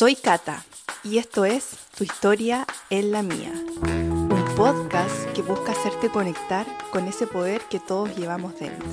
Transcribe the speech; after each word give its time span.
Soy 0.00 0.16
Kata 0.16 0.64
y 1.04 1.18
esto 1.18 1.44
es 1.44 1.76
Tu 1.94 2.04
historia 2.04 2.64
en 2.88 3.12
la 3.12 3.22
mía, 3.22 3.52
un 3.82 4.44
podcast 4.56 5.30
que 5.34 5.42
busca 5.42 5.72
hacerte 5.72 6.08
conectar 6.08 6.64
con 6.90 7.06
ese 7.06 7.26
poder 7.26 7.60
que 7.68 7.80
todos 7.80 8.16
llevamos 8.16 8.58
dentro. 8.58 8.88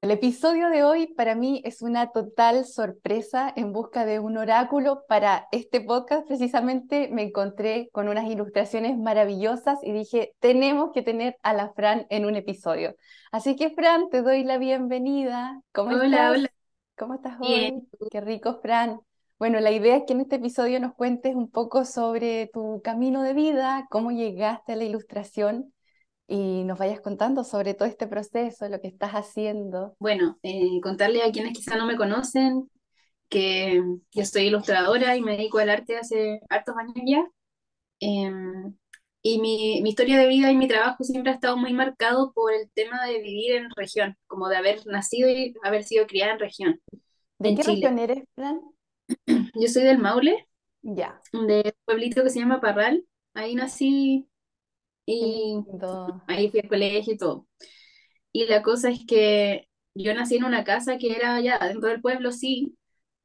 El 0.00 0.12
episodio 0.12 0.70
de 0.70 0.82
hoy 0.82 1.08
para 1.08 1.34
mí 1.34 1.60
es 1.66 1.82
una 1.82 2.10
total 2.10 2.64
sorpresa 2.64 3.52
en 3.54 3.74
busca 3.74 4.06
de 4.06 4.18
un 4.18 4.38
oráculo 4.38 5.04
para 5.06 5.46
este 5.52 5.82
podcast. 5.82 6.26
Precisamente 6.26 7.10
me 7.12 7.24
encontré 7.24 7.90
con 7.92 8.08
unas 8.08 8.30
ilustraciones 8.30 8.96
maravillosas 8.96 9.78
y 9.82 9.92
dije, 9.92 10.32
tenemos 10.40 10.92
que 10.94 11.02
tener 11.02 11.36
a 11.42 11.52
la 11.52 11.70
Fran 11.74 12.06
en 12.08 12.24
un 12.24 12.34
episodio. 12.34 12.96
Así 13.30 13.56
que 13.56 13.68
Fran, 13.68 14.08
te 14.08 14.22
doy 14.22 14.42
la 14.42 14.56
bienvenida. 14.56 15.60
¿Cómo 15.72 15.90
hola, 15.90 16.06
estás? 16.06 16.30
Hola. 16.38 16.61
¿Cómo 17.02 17.14
estás 17.14 17.36
hoy? 17.40 17.82
Qué 18.12 18.20
rico, 18.20 18.60
Fran. 18.62 19.00
Bueno, 19.36 19.58
la 19.58 19.72
idea 19.72 19.96
es 19.96 20.04
que 20.06 20.12
en 20.12 20.20
este 20.20 20.36
episodio 20.36 20.78
nos 20.78 20.94
cuentes 20.94 21.34
un 21.34 21.50
poco 21.50 21.84
sobre 21.84 22.48
tu 22.52 22.80
camino 22.80 23.24
de 23.24 23.34
vida, 23.34 23.88
cómo 23.90 24.12
llegaste 24.12 24.74
a 24.74 24.76
la 24.76 24.84
ilustración 24.84 25.74
y 26.28 26.62
nos 26.62 26.78
vayas 26.78 27.00
contando 27.00 27.42
sobre 27.42 27.74
todo 27.74 27.88
este 27.88 28.06
proceso, 28.06 28.68
lo 28.68 28.80
que 28.80 28.86
estás 28.86 29.14
haciendo. 29.14 29.96
Bueno, 29.98 30.38
eh, 30.44 30.80
contarle 30.80 31.24
a 31.24 31.32
quienes 31.32 31.54
quizá 31.54 31.74
no 31.74 31.86
me 31.86 31.96
conocen 31.96 32.70
que 33.28 33.82
yo 34.12 34.24
soy 34.24 34.44
ilustradora 34.44 35.16
y 35.16 35.22
me 35.22 35.32
dedico 35.32 35.58
al 35.58 35.70
arte 35.70 35.96
hace 35.96 36.38
hartos 36.48 36.76
años 36.76 36.94
ya. 37.04 37.24
Em, 37.98 38.76
y 39.22 39.40
mi, 39.40 39.80
mi, 39.82 39.90
historia 39.90 40.18
de 40.18 40.26
vida 40.26 40.50
y 40.50 40.56
mi 40.56 40.66
trabajo 40.66 41.04
siempre 41.04 41.30
ha 41.30 41.34
estado 41.36 41.56
muy 41.56 41.72
marcado 41.72 42.32
por 42.32 42.52
el 42.52 42.70
tema 42.72 43.06
de 43.06 43.20
vivir 43.20 43.52
en 43.52 43.70
región, 43.76 44.16
como 44.26 44.48
de 44.48 44.56
haber 44.56 44.84
nacido 44.86 45.30
y 45.30 45.54
haber 45.62 45.84
sido 45.84 46.06
criada 46.06 46.32
en 46.32 46.38
región. 46.40 46.80
¿De 47.38 47.54
qué 47.54 47.62
región 47.62 47.98
eres, 47.98 48.24
Fran? 48.34 48.60
Yo 49.54 49.68
soy 49.68 49.84
del 49.84 49.98
Maule, 49.98 50.46
Ya, 50.82 51.20
de 51.32 51.62
un 51.64 51.72
pueblito 51.84 52.22
que 52.22 52.30
se 52.30 52.40
llama 52.40 52.60
Parral. 52.60 53.04
Ahí 53.34 53.54
nací 53.54 54.28
y 55.06 55.64
ahí 56.26 56.50
fui 56.50 56.60
al 56.60 56.68
colegio 56.68 57.14
y 57.14 57.16
todo. 57.16 57.46
Y 58.32 58.46
la 58.46 58.62
cosa 58.62 58.90
es 58.90 59.04
que 59.06 59.68
yo 59.94 60.14
nací 60.14 60.36
en 60.36 60.44
una 60.44 60.64
casa 60.64 60.98
que 60.98 61.12
era 61.12 61.40
ya 61.40 61.58
dentro 61.58 61.88
del 61.88 62.00
pueblo, 62.00 62.32
sí, 62.32 62.76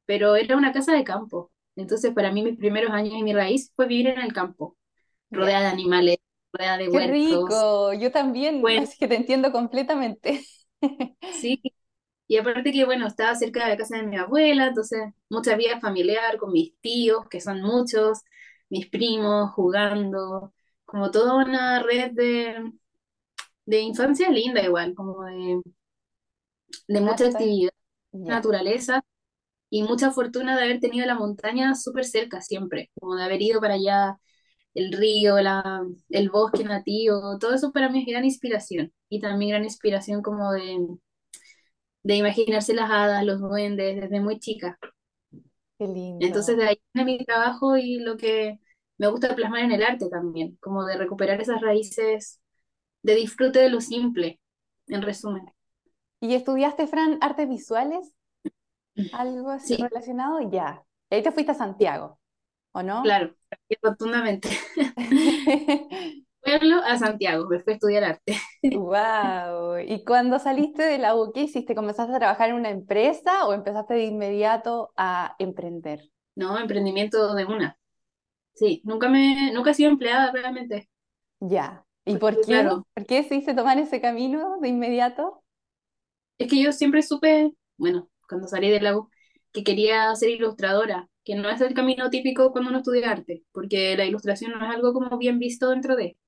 pero 0.06 0.36
era 0.36 0.56
una 0.56 0.72
casa 0.72 0.92
de 0.94 1.04
campo. 1.04 1.50
Entonces, 1.76 2.12
para 2.12 2.32
mí, 2.32 2.42
mis 2.42 2.58
primeros 2.58 2.90
años 2.90 3.14
y 3.14 3.22
mi 3.22 3.32
raíz 3.32 3.72
fue 3.76 3.86
vivir 3.86 4.08
en 4.08 4.20
el 4.20 4.32
campo, 4.32 4.77
rodeada 5.30 5.62
de 5.66 5.68
animales, 5.72 6.18
rodeada 6.52 6.78
de 6.78 6.88
Qué 6.90 7.00
huertos. 7.00 7.00
rico, 7.00 7.92
yo 7.92 8.10
también, 8.12 8.72
Bueno, 8.72 8.82
así 8.82 8.96
que 8.98 9.08
te 9.08 9.16
entiendo 9.16 9.52
completamente. 9.52 10.44
sí, 11.28 11.60
y 12.28 12.36
aparte 12.38 12.72
que, 12.72 12.84
bueno, 12.84 13.06
estaba 13.06 13.34
cerca 13.36 13.64
de 13.64 13.70
la 13.72 13.76
casa 13.78 13.96
de 13.98 14.04
mi 14.04 14.16
abuela, 14.16 14.68
entonces 14.68 15.00
mucha 15.30 15.56
vida 15.56 15.80
familiar 15.80 16.38
con 16.38 16.52
mis 16.52 16.78
tíos, 16.80 17.28
que 17.30 17.40
son 17.40 17.62
muchos, 17.62 18.20
mis 18.70 18.88
primos, 18.88 19.52
jugando, 19.52 20.54
como 20.84 21.10
toda 21.10 21.36
una 21.44 21.82
red 21.82 22.12
de, 22.12 22.72
de 23.66 23.80
infancia 23.80 24.30
linda 24.30 24.62
igual, 24.64 24.94
como 24.96 25.24
de, 25.24 25.62
de 26.88 27.00
mucha 27.00 27.26
Harta, 27.26 27.26
actividad, 27.26 27.70
ya. 28.12 28.42
naturaleza. 28.42 29.02
Y 29.70 29.82
mucha 29.84 30.12
fortuna 30.12 30.56
de 30.56 30.64
haber 30.64 30.80
tenido 30.80 31.06
la 31.06 31.14
montaña 31.16 31.74
súper 31.76 32.04
cerca 32.06 32.40
siempre, 32.42 32.90
como 33.00 33.16
de 33.16 33.24
haber 33.24 33.42
ido 33.42 33.60
para 33.60 33.74
allá, 33.74 34.18
el 34.78 34.92
río, 34.92 35.38
la, 35.40 35.82
el 36.10 36.30
bosque 36.30 36.64
nativo, 36.64 37.38
todo 37.38 37.54
eso 37.54 37.72
para 37.72 37.88
mí 37.90 38.00
es 38.00 38.06
gran 38.06 38.24
inspiración. 38.24 38.92
Y 39.08 39.20
también 39.20 39.50
gran 39.52 39.64
inspiración 39.64 40.22
como 40.22 40.52
de, 40.52 40.78
de 42.02 42.16
imaginarse 42.16 42.74
las 42.74 42.90
hadas, 42.90 43.24
los 43.24 43.38
duendes, 43.40 44.00
desde 44.00 44.20
muy 44.20 44.38
chica. 44.40 44.76
Qué 45.76 45.86
Entonces 46.18 46.56
lindo. 46.56 46.56
de 46.56 46.64
ahí 46.68 46.80
viene 46.94 47.12
mi 47.18 47.24
trabajo 47.24 47.76
y 47.76 47.98
lo 48.00 48.16
que 48.16 48.58
me 48.98 49.06
gusta 49.08 49.34
plasmar 49.36 49.60
en 49.62 49.72
el 49.72 49.82
arte 49.82 50.08
también, 50.10 50.56
como 50.60 50.84
de 50.84 50.96
recuperar 50.98 51.40
esas 51.40 51.60
raíces 51.60 52.40
de 53.02 53.14
disfrute 53.16 53.60
de 53.60 53.70
lo 53.70 53.80
simple, 53.80 54.40
en 54.88 55.02
resumen. 55.02 55.46
¿Y 56.20 56.34
estudiaste, 56.34 56.86
Fran, 56.86 57.18
artes 57.20 57.48
visuales? 57.48 58.14
¿Algo 59.10 59.50
así 59.50 59.76
Sí, 59.76 59.78
relacionado? 59.78 60.40
Ya. 60.50 60.84
Y 61.10 61.16
ahí 61.16 61.22
te 61.22 61.32
fuiste 61.32 61.52
a 61.52 61.54
Santiago, 61.54 62.18
¿o 62.72 62.82
no? 62.82 63.02
claro, 63.02 63.34
rotundamente. 63.82 64.48
Pueblo 66.40 66.76
a 66.84 66.98
Santiago, 66.98 67.48
me 67.48 67.60
fui 67.60 67.72
a 67.72 67.76
estudiar 67.76 68.04
arte. 68.04 68.38
Wow. 68.70 69.78
¿Y 69.86 70.04
cuando 70.04 70.38
saliste 70.38 70.82
de 70.82 70.98
la 70.98 71.14
U, 71.14 71.32
qué 71.32 71.42
hiciste? 71.42 71.74
¿Comenzaste 71.74 72.14
a 72.14 72.18
trabajar 72.18 72.50
en 72.50 72.56
una 72.56 72.70
empresa 72.70 73.46
o 73.46 73.52
empezaste 73.54 73.94
de 73.94 74.04
inmediato 74.04 74.92
a 74.96 75.34
emprender? 75.38 76.10
No, 76.36 76.58
emprendimiento 76.58 77.34
de 77.34 77.44
una. 77.44 77.78
Sí, 78.54 78.82
nunca 78.84 79.08
me, 79.08 79.52
nunca 79.52 79.70
he 79.70 79.74
sido 79.74 79.90
empleada 79.90 80.32
realmente. 80.32 80.88
Ya. 81.40 81.84
¿Y 82.04 82.16
por 82.16 82.36
qué? 82.36 82.42
claro, 82.42 82.86
¿Por 82.94 83.06
qué 83.06 83.16
decidiste 83.22 83.54
tomar 83.54 83.78
ese 83.78 84.00
camino 84.00 84.58
de 84.60 84.68
inmediato? 84.68 85.42
es 86.38 86.48
que 86.48 86.62
yo 86.62 86.72
siempre 86.72 87.02
supe, 87.02 87.52
bueno, 87.76 88.10
cuando 88.28 88.48
salí 88.48 88.70
de 88.70 88.80
la 88.80 88.96
U, 88.96 89.08
que 89.52 89.64
quería 89.64 90.14
ser 90.16 90.30
ilustradora, 90.30 91.08
que 91.28 91.36
no 91.36 91.50
es 91.50 91.60
el 91.62 91.74
camino 91.74 92.10
típico 92.10 92.52
cuando 92.52 92.70
uno 92.70 92.80
estudia 92.80 93.12
arte, 93.12 93.44
porque 93.52 93.96
la 93.98 94.06
ilustración 94.06 94.52
no 94.52 94.66
es 94.66 94.74
algo 94.76 94.94
como 94.94 95.18
bien 95.18 95.38
visto 95.38 95.70
dentro 95.70 95.96
de. 95.96 96.18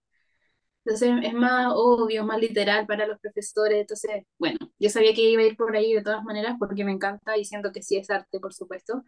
Entonces 0.85 1.11
es 1.25 1.35
más 1.35 1.73
obvio, 1.75 2.25
más 2.25 2.41
literal 2.41 2.87
para 2.87 3.07
los 3.07 3.21
profesores. 3.21 3.81
Entonces, 3.83 4.25
bueno, 4.39 4.59
yo 4.79 4.89
sabía 4.91 5.15
que 5.15 5.23
iba 5.31 5.43
a 5.43 5.47
ir 5.47 5.57
por 5.57 5.77
ahí 5.77 5.93
de 5.95 6.03
todas 6.03 6.25
maneras 6.25 6.57
porque 6.59 6.85
me 6.85 6.93
encanta 6.93 7.37
y 7.37 7.45
siento 7.45 7.73
que 7.73 7.83
sí 7.83 7.97
es 7.99 8.11
arte, 8.11 8.41
por 8.41 8.55
supuesto. 8.55 9.05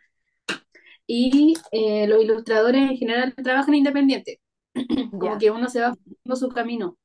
Y 1.06 1.54
eh, 1.72 2.06
los 2.08 2.22
ilustradores 2.22 2.82
en 2.90 2.96
general 2.96 3.34
trabajan 3.34 3.74
independiente, 3.74 4.40
como 5.18 5.38
que 5.38 5.50
uno 5.50 5.68
se 5.68 5.80
va 5.80 5.88
haciendo 5.88 6.36
su 6.36 6.48
camino. 6.48 6.96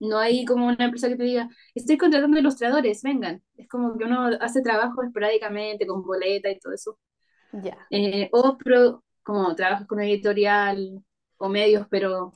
No 0.00 0.18
hay 0.18 0.44
como 0.46 0.66
una 0.68 0.84
empresa 0.86 1.08
que 1.08 1.16
te 1.16 1.24
diga, 1.24 1.48
estoy 1.74 1.98
contratando 1.98 2.38
ilustradores, 2.38 3.02
vengan. 3.02 3.42
Es 3.56 3.68
como 3.68 3.98
que 3.98 4.04
uno 4.04 4.28
hace 4.40 4.62
trabajo 4.62 5.02
esporádicamente, 5.04 5.86
con 5.86 6.02
boleta 6.04 6.50
y 6.50 6.58
todo 6.60 6.74
eso. 6.74 6.98
Ya. 7.52 7.76
Eh, 7.90 8.28
o 8.32 8.56
pro- 8.58 9.04
como 9.22 9.54
trabajas 9.54 9.86
con 9.86 10.00
editorial 10.00 11.02
o 11.38 11.48
medios, 11.48 11.86
pero 11.90 12.32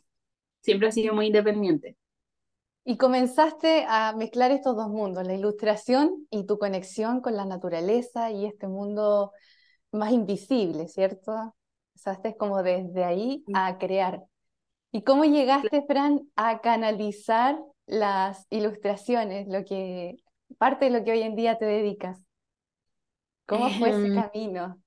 siempre 0.62 0.88
ha 0.88 0.92
sido 0.92 1.14
muy 1.14 1.26
independiente. 1.28 1.96
Y 2.84 2.96
comenzaste 2.96 3.84
a 3.88 4.12
mezclar 4.16 4.50
estos 4.50 4.76
dos 4.76 4.88
mundos, 4.88 5.26
la 5.26 5.34
ilustración 5.34 6.26
y 6.30 6.46
tu 6.46 6.58
conexión 6.58 7.20
con 7.20 7.36
la 7.36 7.44
naturaleza 7.44 8.30
y 8.30 8.46
este 8.46 8.66
mundo 8.68 9.32
más 9.92 10.12
invisible, 10.12 10.88
¿cierto? 10.88 11.54
Empezaste 11.94 12.36
como 12.36 12.62
desde 12.62 13.04
ahí 13.04 13.44
a 13.52 13.78
crear. 13.78 14.24
¿Y 14.92 15.02
cómo 15.04 15.24
llegaste, 15.24 15.84
Fran, 15.86 16.22
a 16.36 16.60
canalizar 16.62 17.58
las 17.86 18.46
ilustraciones, 18.50 19.48
lo 19.48 19.64
que, 19.64 20.16
parte 20.58 20.86
de 20.86 20.92
lo 20.92 21.04
que 21.04 21.12
hoy 21.12 21.22
en 21.22 21.36
día 21.36 21.58
te 21.58 21.66
dedicas? 21.66 22.18
¿Cómo 23.46 23.76
fue 23.76 23.90
ese 23.90 24.08
Em, 24.08 24.12
camino? 24.12 24.80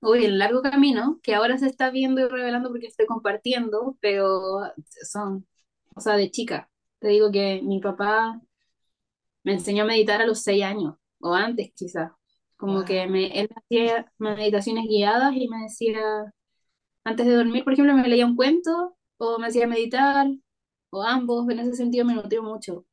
Uy, 0.00 0.24
el 0.24 0.38
largo 0.38 0.62
camino 0.62 1.20
que 1.22 1.34
ahora 1.34 1.58
se 1.58 1.66
está 1.66 1.90
viendo 1.90 2.20
y 2.22 2.28
revelando 2.28 2.70
porque 2.70 2.86
estoy 2.86 3.06
compartiendo, 3.06 3.96
pero 4.00 4.60
son, 5.10 5.46
o 5.94 6.00
sea, 6.00 6.16
de 6.16 6.30
chica. 6.30 6.70
Te 7.00 7.08
digo 7.08 7.30
que 7.30 7.60
mi 7.62 7.80
papá 7.80 8.40
me 9.44 9.52
enseñó 9.54 9.84
a 9.84 9.86
meditar 9.86 10.20
a 10.22 10.26
los 10.26 10.42
seis 10.42 10.62
años, 10.64 10.96
o 11.20 11.34
antes 11.34 11.72
quizás. 11.74 12.12
Como 12.56 12.84
que 12.84 13.06
me, 13.06 13.28
él 13.40 13.48
hacía 13.56 14.12
meditaciones 14.18 14.84
guiadas 14.86 15.34
y 15.34 15.48
me 15.48 15.62
decía, 15.62 16.00
antes 17.04 17.26
de 17.26 17.34
dormir, 17.34 17.64
por 17.64 17.72
ejemplo, 17.74 17.94
me 17.94 18.08
leía 18.08 18.26
un 18.26 18.36
cuento 18.36 18.96
o 19.18 19.38
me 19.38 19.48
hacía 19.48 19.66
meditar, 19.66 20.26
o 20.90 21.02
ambos, 21.02 21.48
en 21.50 21.60
ese 21.60 21.74
sentido 21.74 22.04
me 22.06 22.14
nutrió 22.14 22.42
mucho. 22.42 22.86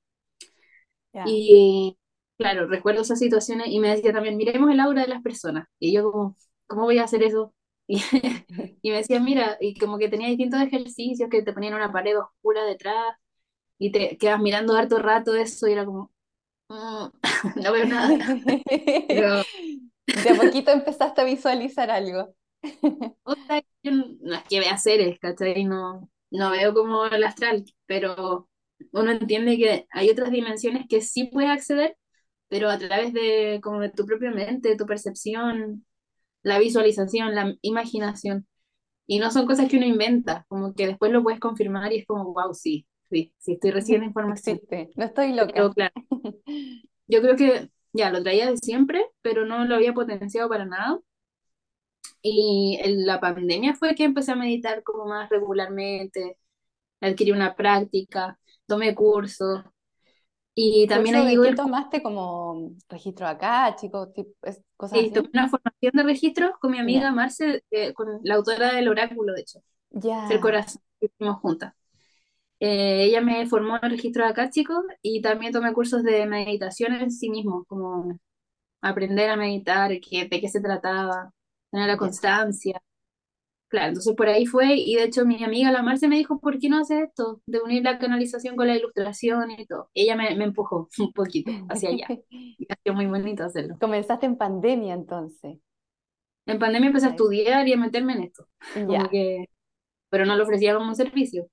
Y 1.23 1.97
claro, 2.37 2.67
recuerdo 2.67 3.01
esas 3.01 3.19
situaciones 3.19 3.67
y 3.69 3.79
me 3.79 3.89
decía 3.89 4.13
también, 4.13 4.37
miremos 4.37 4.71
el 4.71 4.79
aura 4.79 5.01
de 5.03 5.07
las 5.09 5.21
personas. 5.21 5.67
Y 5.79 5.93
yo 5.93 6.11
como, 6.11 6.35
¿cómo 6.67 6.83
voy 6.83 6.99
a 6.99 7.03
hacer 7.05 7.23
eso? 7.23 7.53
Y, 7.89 8.01
y 8.81 8.91
me 8.91 8.97
decía, 8.97 9.19
mira, 9.21 9.57
y 9.61 9.77
como 9.79 9.97
que 9.97 10.09
tenía 10.09 10.27
distintos 10.27 10.61
ejercicios 10.61 11.29
que 11.29 11.41
te 11.43 11.53
ponían 11.53 11.73
una 11.75 11.91
pared 11.93 12.19
oscura 12.19 12.65
detrás 12.65 13.15
y 13.79 13.91
te 13.91 14.17
quedas 14.17 14.39
mirando 14.41 14.75
harto 14.75 14.99
rato 14.99 15.35
eso 15.35 15.67
y 15.67 15.73
era 15.73 15.85
como, 15.85 16.11
"Mm, 16.69 17.07
no 17.63 17.73
veo 17.73 17.85
nada. 17.87 18.17
Pero 19.07 19.45
De 20.23 20.29
a 20.31 20.37
poquito 20.37 20.71
empezaste 20.71 21.21
a 21.21 21.25
visualizar 21.25 21.91
algo. 21.91 22.35
otra, 23.23 23.61
yo 23.83 23.91
no 24.21 24.35
es 24.35 24.43
que 24.49 24.59
vea 24.59 24.77
seres, 24.77 25.19
¿cachai? 25.19 25.63
No, 25.65 26.09
no 26.31 26.51
veo 26.51 26.73
como 26.73 27.05
el 27.07 27.23
astral, 27.23 27.65
pero 27.85 28.49
uno 28.91 29.11
entiende 29.11 29.57
que 29.57 29.87
hay 29.91 30.09
otras 30.09 30.31
dimensiones 30.31 30.85
que 30.89 31.01
sí 31.01 31.25
puedes 31.25 31.51
acceder, 31.51 31.97
pero 32.49 32.69
a 32.71 32.79
través 32.79 33.13
de 33.13 33.61
como 33.63 33.81
de 33.81 33.91
tu 33.91 34.05
propia 34.07 34.31
mente, 34.31 34.77
tu 34.77 34.87
percepción 34.87 35.86
la 36.47 36.59
visualización, 36.59 37.35
la 37.35 37.55
imaginación. 37.61 38.47
Y 39.07 39.19
no 39.19 39.31
son 39.31 39.47
cosas 39.47 39.69
que 39.69 39.77
uno 39.77 39.85
inventa, 39.87 40.45
como 40.49 40.73
que 40.75 40.87
después 40.87 41.11
lo 41.11 41.23
puedes 41.23 41.39
confirmar 41.39 41.93
y 41.93 41.99
es 41.99 42.05
como, 42.07 42.33
wow, 42.33 42.53
sí, 42.53 42.87
sí, 43.11 43.33
sí, 43.37 43.53
estoy 43.53 43.71
recibiendo 43.71 44.07
información. 44.07 44.61
No 44.95 45.05
estoy 45.05 45.33
Pero 45.53 45.69
loca. 45.69 45.73
claro, 45.73 45.93
yo 47.07 47.21
creo 47.21 47.35
que 47.35 47.69
ya 47.93 48.11
lo 48.11 48.21
traía 48.23 48.49
de 48.51 48.57
siempre, 48.57 49.05
pero 49.21 49.45
no 49.45 49.65
lo 49.65 49.75
había 49.75 49.93
potenciado 49.93 50.49
para 50.49 50.65
nada. 50.65 50.99
Y 52.21 52.79
en 52.81 53.05
la 53.05 53.19
pandemia 53.19 53.75
fue 53.75 53.95
que 53.95 54.03
empecé 54.03 54.31
a 54.33 54.35
meditar 54.35 54.83
como 54.83 55.05
más 55.05 55.29
regularmente, 55.29 56.37
adquirí 57.01 57.31
una 57.33 57.55
práctica, 57.55 58.39
tomé 58.67 58.95
cursos. 58.95 59.63
Y 60.57 60.87
también 60.87 61.15
¿Curso 61.15 61.17
ahí 61.17 61.27
de 61.27 61.39
llegó 61.39 61.43
qué 61.43 61.53
el... 61.53 61.55
tomaste 61.55 62.01
como 62.01 62.71
registro 62.89 63.27
acá, 63.27 63.75
chicos, 63.75 64.09
cosas 64.77 65.05
sí, 65.05 65.11
tomé 65.11 65.29
una 65.33 65.49
formación 65.49 65.91
de 65.93 66.03
registros 66.03 66.51
con 66.59 66.71
mi 66.71 66.79
amiga 66.79 67.11
Ya, 67.11 67.11
Marce, 67.11 67.63
eh, 67.71 67.93
con 67.93 68.19
la 68.23 68.35
autora 68.35 68.73
del 68.73 68.87
Oráculo, 68.89 69.33
de 69.33 69.41
hecho, 69.41 69.59
ya, 70.03 70.23
Corazón, 70.41 70.81
que 70.99 71.07
hicimos 71.07 71.39
juntas. 71.41 71.73
Eh, 72.59 73.05
ella 73.05 73.21
me 73.21 73.47
formó 73.47 73.77
en 73.81 73.91
registro 73.91 74.25
acá, 74.25 74.49
chicos, 74.51 74.83
y 75.03 75.21
también 75.21 75.53
tomé 75.53 75.73
cursos 75.73 76.03
de 76.03 76.25
meditación 76.27 76.93
en 76.95 77.11
sí 77.11 77.29
mismo, 77.29 77.65
como 77.67 78.19
aprender 78.81 79.29
a 79.31 79.37
meditar, 79.37 79.91
qué- 80.01 80.27
de 80.27 80.41
qué 80.41 80.49
se 80.49 80.61
trataba, 80.61 81.33
tener 81.71 81.87
la 81.87 81.97
constancia. 81.97 82.81
Claro, 83.69 83.89
entonces 83.89 84.15
por 84.15 84.29
ahí 84.29 84.45
fue, 84.45 84.75
y 84.75 84.95
de 84.95 85.03
hecho 85.03 85.25
mi 85.25 85.43
amiga 85.43 85.71
la 85.71 85.81
Marce 85.83 86.07
me 86.07 86.15
dijo, 86.15 86.39
¿por 86.39 86.57
qué 86.57 86.69
no 86.69 86.79
haces 86.79 87.03
esto? 87.09 87.41
De 87.45 87.59
unir 87.59 87.83
la 87.83 87.99
canalización 87.99 88.55
con 88.55 88.67
la 88.67 88.77
ilustración 88.77 89.51
y 89.51 89.65
todo. 89.65 89.89
Ella 89.93 90.15
me, 90.15 90.33
me 90.35 90.45
empujó 90.45 90.87
un 90.99 91.11
poquito 91.11 91.51
hacia 91.69 91.89
allá, 91.89 92.07
y 92.29 92.65
ha 92.69 92.75
sido 92.81 92.95
muy 92.95 93.07
bonito 93.07 93.43
hacerlo. 93.43 93.77
Comenzaste 93.79 94.25
en 94.25 94.37
pandemia 94.37 94.93
entonces. 94.93 95.57
En 96.45 96.59
pandemia 96.59 96.87
empecé 96.87 97.07
a 97.07 97.09
estudiar 97.09 97.67
y 97.67 97.73
a 97.73 97.77
meterme 97.77 98.13
en 98.13 98.23
esto, 98.23 98.47
Ya. 98.87 99.09
que, 99.09 99.45
pero 100.09 100.25
no 100.25 100.35
lo 100.37 100.43
ofrecía 100.43 100.75
como 100.75 100.95
servicio. 100.95 101.47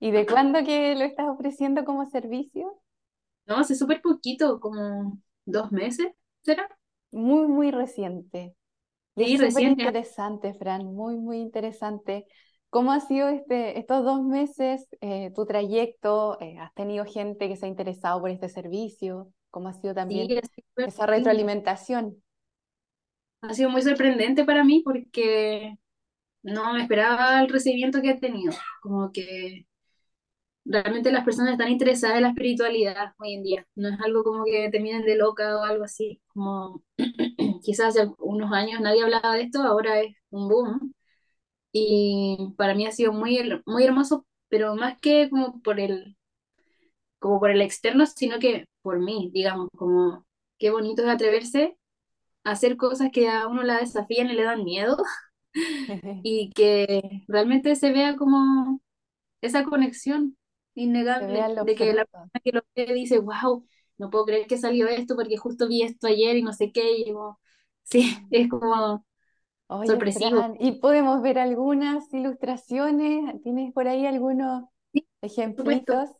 ¿Y 0.00 0.10
de 0.10 0.26
cuándo 0.26 0.64
que 0.64 0.94
lo 0.96 1.04
estás 1.04 1.28
ofreciendo 1.28 1.84
como 1.84 2.08
servicio? 2.10 2.80
No, 3.46 3.56
hace 3.58 3.74
súper 3.74 4.00
poquito, 4.02 4.60
como 4.60 5.18
dos 5.46 5.72
meses, 5.72 6.08
¿será? 6.42 6.68
Muy, 7.12 7.46
muy 7.48 7.70
reciente. 7.70 8.54
Y 9.18 9.24
es 9.24 9.36
Sí, 9.36 9.38
súper 9.38 9.64
interesante, 9.64 10.54
Fran, 10.54 10.84
muy, 10.94 11.16
muy 11.16 11.38
interesante. 11.38 12.26
¿Cómo 12.70 12.92
ha 12.92 13.00
sido 13.00 13.28
este, 13.28 13.78
estos 13.78 14.04
dos 14.04 14.22
meses, 14.22 14.88
eh, 15.00 15.32
tu 15.34 15.46
trayecto? 15.46 16.38
Eh, 16.40 16.58
¿has 16.58 16.72
tenido 16.74 17.04
gente 17.04 17.48
que 17.48 17.56
se 17.56 17.66
ha 17.66 17.68
interesado 17.68 18.20
por 18.20 18.30
este 18.30 18.48
servicio? 18.48 19.32
¿Cómo 19.50 19.68
ha 19.68 19.72
sido 19.74 19.94
Sí, 20.08 20.26
también 20.26 20.34
es 20.38 20.50
súper 20.54 20.86
esa 20.86 21.06
retroalimentación? 21.06 22.22
Ha 23.42 23.54
sido 23.54 23.70
muy 23.70 23.82
sorprendente 23.82 24.44
para 24.44 24.64
mí 24.64 24.82
porque 24.84 25.76
no 26.42 26.74
me 26.74 26.82
esperaba 26.82 27.40
el 27.42 27.48
recibimiento 27.50 28.02
que 28.02 28.10
he 28.12 28.20
tenido. 28.20 28.52
Como 28.82 29.12
que 29.12 29.66
realmente 30.64 31.12
las 31.12 31.24
personas 31.24 31.52
están 31.52 31.70
interesadas 31.70 32.16
en 32.18 32.22
la 32.24 32.28
espiritualidad 32.30 33.14
hoy 33.18 33.34
en 33.34 33.42
día. 33.42 33.66
No 33.76 33.88
es 33.88 34.00
algo 34.00 34.24
como 34.24 34.44
que 34.44 34.70
te 34.70 34.80
miren 34.80 35.02
de 35.04 35.16
loca 35.16 35.58
o 35.58 35.64
algo 35.64 35.84
así. 35.84 36.20
Como 36.28 36.82
quizás 37.60 37.96
hace 37.96 38.10
unos 38.18 38.52
años 38.52 38.80
nadie 38.80 39.02
hablaba 39.02 39.34
de 39.34 39.42
esto, 39.42 39.62
ahora 39.62 40.00
es 40.00 40.16
un 40.30 40.48
boom. 40.48 40.94
Y 41.72 42.54
para 42.56 42.74
mí 42.74 42.86
ha 42.86 42.92
sido 42.92 43.12
muy, 43.12 43.38
muy 43.66 43.84
hermoso, 43.84 44.26
pero 44.48 44.76
más 44.76 44.98
que 45.00 45.30
como 45.30 45.60
por 45.62 45.80
el, 45.80 46.16
como 47.18 47.40
por 47.40 47.50
el 47.50 47.62
externo, 47.62 48.06
sino 48.06 48.38
que 48.38 48.66
por 48.82 49.00
mí, 49.00 49.30
digamos, 49.32 49.68
como 49.76 50.26
qué 50.58 50.70
bonito 50.70 51.02
es 51.02 51.08
atreverse 51.08 51.76
a 52.44 52.52
hacer 52.52 52.76
cosas 52.76 53.10
que 53.12 53.28
a 53.28 53.48
uno 53.48 53.62
la 53.62 53.78
desafían 53.80 54.30
y 54.30 54.34
le 54.34 54.44
dan 54.44 54.64
miedo 54.64 54.98
y 56.22 56.50
que 56.52 57.22
realmente 57.28 57.76
se 57.76 57.92
vea 57.92 58.16
como 58.16 58.80
esa 59.40 59.64
conexión 59.64 60.36
innegable 60.74 61.50
de 61.60 61.74
que 61.74 61.92
la 61.92 62.04
persona 62.06 62.30
que 62.44 62.52
lo 62.52 62.62
ve 62.76 62.94
dice, 62.94 63.18
wow, 63.18 63.66
no 63.98 64.10
puedo 64.10 64.26
creer 64.26 64.46
que 64.46 64.58
salió 64.58 64.88
esto 64.88 65.16
porque 65.16 65.36
justo 65.36 65.68
vi 65.68 65.82
esto 65.82 66.06
ayer 66.06 66.36
y 66.36 66.42
no 66.42 66.52
sé 66.52 66.72
qué, 66.72 66.98
y 66.98 67.12
como, 67.12 67.40
sí, 67.90 68.26
es 68.30 68.48
como 68.48 69.04
Oye, 69.70 70.02
sorpresivo. 70.02 70.30
Fran, 70.30 70.56
¿y 70.58 70.72
podemos 70.80 71.20
ver 71.22 71.38
algunas 71.38 72.12
ilustraciones? 72.14 73.40
¿Tienes 73.42 73.72
por 73.72 73.86
ahí 73.86 74.06
algunos 74.06 74.64
Sí, 74.92 75.06
ejemplitos? 75.20 76.10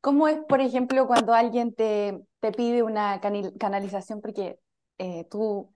¿Cómo 0.00 0.26
es, 0.28 0.38
por 0.48 0.60
ejemplo, 0.60 1.06
cuando 1.06 1.32
alguien 1.34 1.74
te, 1.74 2.20
te 2.40 2.52
pide 2.52 2.82
una 2.82 3.20
canalización? 3.58 4.20
Porque 4.20 4.58
eh, 4.98 5.26
tú 5.30 5.72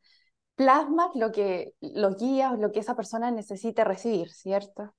plasmas 0.56 1.10
lo 1.16 1.32
que 1.32 1.74
los 1.80 2.16
guías, 2.18 2.58
lo 2.58 2.72
que 2.72 2.80
esa 2.80 2.96
persona 2.96 3.30
necesite 3.32 3.84
recibir, 3.84 4.30
¿cierto? 4.30 4.94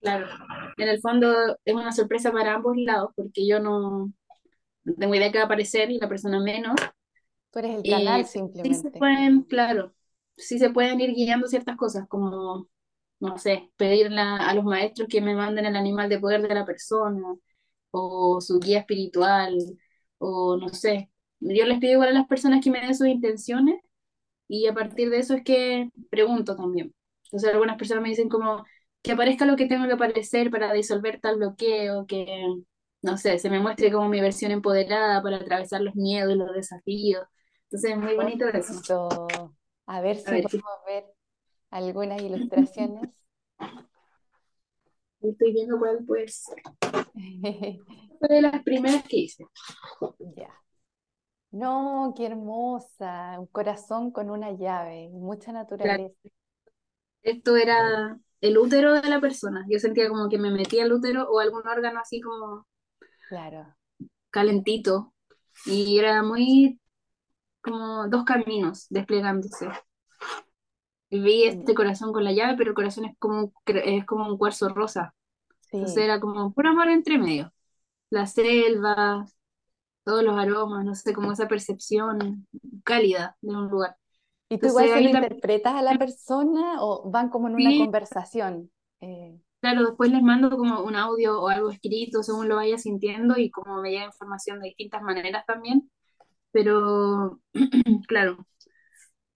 claro. 0.00 0.26
En 0.76 0.88
el 0.88 1.00
fondo 1.00 1.56
es 1.64 1.74
una 1.74 1.92
sorpresa 1.92 2.32
para 2.32 2.54
ambos 2.54 2.76
lados 2.76 3.10
porque 3.16 3.46
yo 3.46 3.60
no, 3.60 4.12
no 4.84 4.94
tengo 4.98 5.14
idea 5.16 5.32
qué 5.32 5.38
va 5.38 5.44
a 5.44 5.46
aparecer 5.46 5.90
y 5.90 5.98
la 6.00 6.08
persona 6.10 6.40
menos. 6.40 6.76
Tú 7.52 7.60
eres 7.60 7.76
el 7.76 7.86
canal 7.86 8.26
Y 8.26 8.32
sí 8.62 8.74
se 8.74 8.90
simplemente. 8.90 8.98
pueden, 8.98 9.42
claro, 9.44 9.94
sí 10.36 10.58
se 10.58 10.70
pueden 10.70 11.00
ir 11.00 11.12
guiando 11.14 11.46
ciertas 11.48 11.76
cosas 11.76 12.06
como 12.08 12.68
no 13.20 13.38
sé, 13.38 13.72
pedirle 13.78 14.20
a 14.22 14.54
los 14.54 14.64
maestros 14.66 15.08
que 15.08 15.22
me 15.22 15.34
manden 15.36 15.66
el 15.66 15.76
animal 15.76 16.10
de 16.10 16.20
poder 16.20 16.42
de 16.42 16.54
la 16.54 16.66
persona, 16.66 17.22
o 17.92 18.40
su 18.42 18.60
guía 18.60 18.80
espiritual, 18.80 19.56
o 20.18 20.56
no 20.58 20.68
sé. 20.70 21.10
Yo 21.40 21.66
les 21.66 21.80
pido 21.80 21.94
igual 21.94 22.10
a 22.10 22.12
las 22.12 22.26
personas 22.28 22.62
que 22.64 22.70
me 22.70 22.80
den 22.82 22.94
sus 22.96 23.08
intenciones 23.08 23.80
y 24.48 24.66
a 24.68 24.74
partir 24.74 25.10
de 25.10 25.18
eso 25.18 25.34
es 25.34 25.44
que 25.44 25.90
pregunto 26.10 26.56
también. 26.56 26.94
Entonces 27.26 27.50
algunas 27.52 27.76
personas 27.78 28.02
me 28.02 28.10
dicen 28.10 28.28
como 28.28 28.64
que 29.02 29.12
aparezca 29.12 29.46
lo 29.46 29.56
que 29.56 29.66
tengo 29.66 29.86
que 29.86 29.94
aparecer 29.94 30.50
para 30.50 30.72
disolver 30.72 31.20
tal 31.20 31.36
bloqueo, 31.38 32.06
que 32.06 32.26
no 33.02 33.16
sé, 33.18 33.38
se 33.38 33.50
me 33.50 33.60
muestre 33.60 33.90
como 33.92 34.08
mi 34.08 34.20
versión 34.20 34.52
empoderada 34.52 35.22
para 35.22 35.38
atravesar 35.38 35.80
los 35.82 35.94
miedos 35.96 36.32
y 36.34 36.36
los 36.38 36.52
desafíos. 36.54 37.24
Entonces 37.72 37.90
es 37.92 37.96
muy 37.98 38.14
bonito 38.16 38.46
eso. 38.48 38.74
A 39.86 40.00
ver 40.00 40.16
A 40.24 40.30
si 40.30 40.38
sí, 40.48 40.62
podemos 40.62 40.84
ver 40.86 41.04
algunas 41.70 42.20
ilustraciones. 42.22 43.10
estoy 45.22 45.52
viendo 45.52 45.78
cuál 45.78 46.04
puede 46.04 46.28
ser. 46.28 46.58
Fue 48.18 48.28
de 48.36 48.40
las 48.42 48.62
primeras 48.62 49.04
que 49.08 49.16
hice. 49.18 49.44
Ya. 50.36 50.48
No, 51.52 52.14
qué 52.16 52.26
hermosa. 52.26 53.38
Un 53.40 53.46
corazón 53.46 54.10
con 54.12 54.30
una 54.30 54.52
llave 54.52 55.04
y 55.04 55.08
mucha 55.10 55.52
Claro. 55.80 56.02
naturaleza. 56.02 56.16
Esto 57.24 57.56
era 57.56 58.16
el 58.40 58.58
útero 58.58 58.92
de 58.92 59.08
la 59.08 59.20
persona. 59.20 59.66
Yo 59.68 59.80
sentía 59.80 60.08
como 60.08 60.28
que 60.28 60.38
me 60.38 60.52
metía 60.52 60.84
el 60.84 60.92
útero 60.92 61.28
o 61.28 61.40
algún 61.40 61.66
órgano 61.66 61.98
así 61.98 62.20
como 62.20 62.66
Claro. 63.28 63.76
calentito. 64.30 65.12
Y 65.66 65.98
era 65.98 66.22
muy 66.22 66.80
como 67.62 68.08
dos 68.08 68.24
caminos 68.24 68.86
desplegándose. 68.90 69.68
Vi 71.10 71.44
este 71.44 71.74
corazón 71.74 72.12
con 72.12 72.24
la 72.24 72.32
llave, 72.32 72.56
pero 72.56 72.70
el 72.70 72.74
corazón 72.76 73.04
es 73.04 73.16
como, 73.18 73.40
un 73.42 73.52
es 73.66 74.04
como 74.06 74.26
un 74.28 74.38
cuarzo 74.38 74.68
rosa. 74.70 75.14
Entonces 75.74 75.98
Sí. 75.98 76.04
era 76.04 76.20
como 76.20 76.52
puro 76.54 76.70
amor 76.70 76.88
entre 76.88 77.18
medio. 77.18 77.52
La 78.10 78.26
selva, 78.26 79.26
todos 80.04 80.24
los 80.24 80.38
aromas, 80.38 80.84
no 80.84 80.94
sé, 80.94 81.12
como 81.14 81.32
esa 81.32 81.48
percepción 81.48 82.48
cálida 82.84 83.36
de 83.42 83.50
un 83.56 83.68
lugar. 83.70 83.96
¿Y 84.48 84.58
tú 84.58 84.66
igual 84.68 84.86
Entonces 84.86 84.94
se 84.94 85.00
lo 85.02 85.08
interpretas 85.10 85.74
a 85.74 85.82
la 85.82 85.98
persona 85.98 86.76
o 86.82 87.10
van 87.10 87.28
como 87.30 87.48
en 87.48 87.56
una 87.56 87.74
vi 87.74 87.76
conversación? 87.76 88.70
Eh, 89.00 89.38
Claro, 89.60 89.84
después 89.86 90.10
les 90.10 90.22
mando 90.22 90.50
como 90.58 90.82
un 90.82 90.96
audio 90.96 91.40
o 91.40 91.48
algo 91.48 91.70
escrito 91.70 92.22
según 92.22 92.48
lo 92.48 92.56
vaya 92.56 92.78
sintiendo 92.78 93.38
y 93.38 93.50
como 93.50 93.80
me 93.80 93.90
llega 93.90 94.04
información 94.06 94.60
de 94.60 94.68
distintas 94.68 95.02
maneras 95.02 95.44
también. 95.46 95.90
Pero 96.52 97.40
claro, 98.08 98.46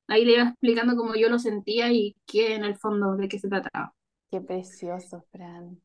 ahí 0.09 0.25
le 0.25 0.33
iba 0.35 0.45
explicando 0.45 0.97
cómo 0.97 1.15
yo 1.17 1.29
lo 1.29 1.39
sentía 1.39 1.93
y 1.93 2.17
qué 2.27 2.55
en 2.57 2.65
el 2.65 2.77
fondo 2.79 3.17
de 3.17 3.29
qué 3.29 3.39
se 3.39 3.49
trataba. 3.49 3.95
qué 4.31 4.41
precioso, 4.41 5.21
Fran. 5.33 5.83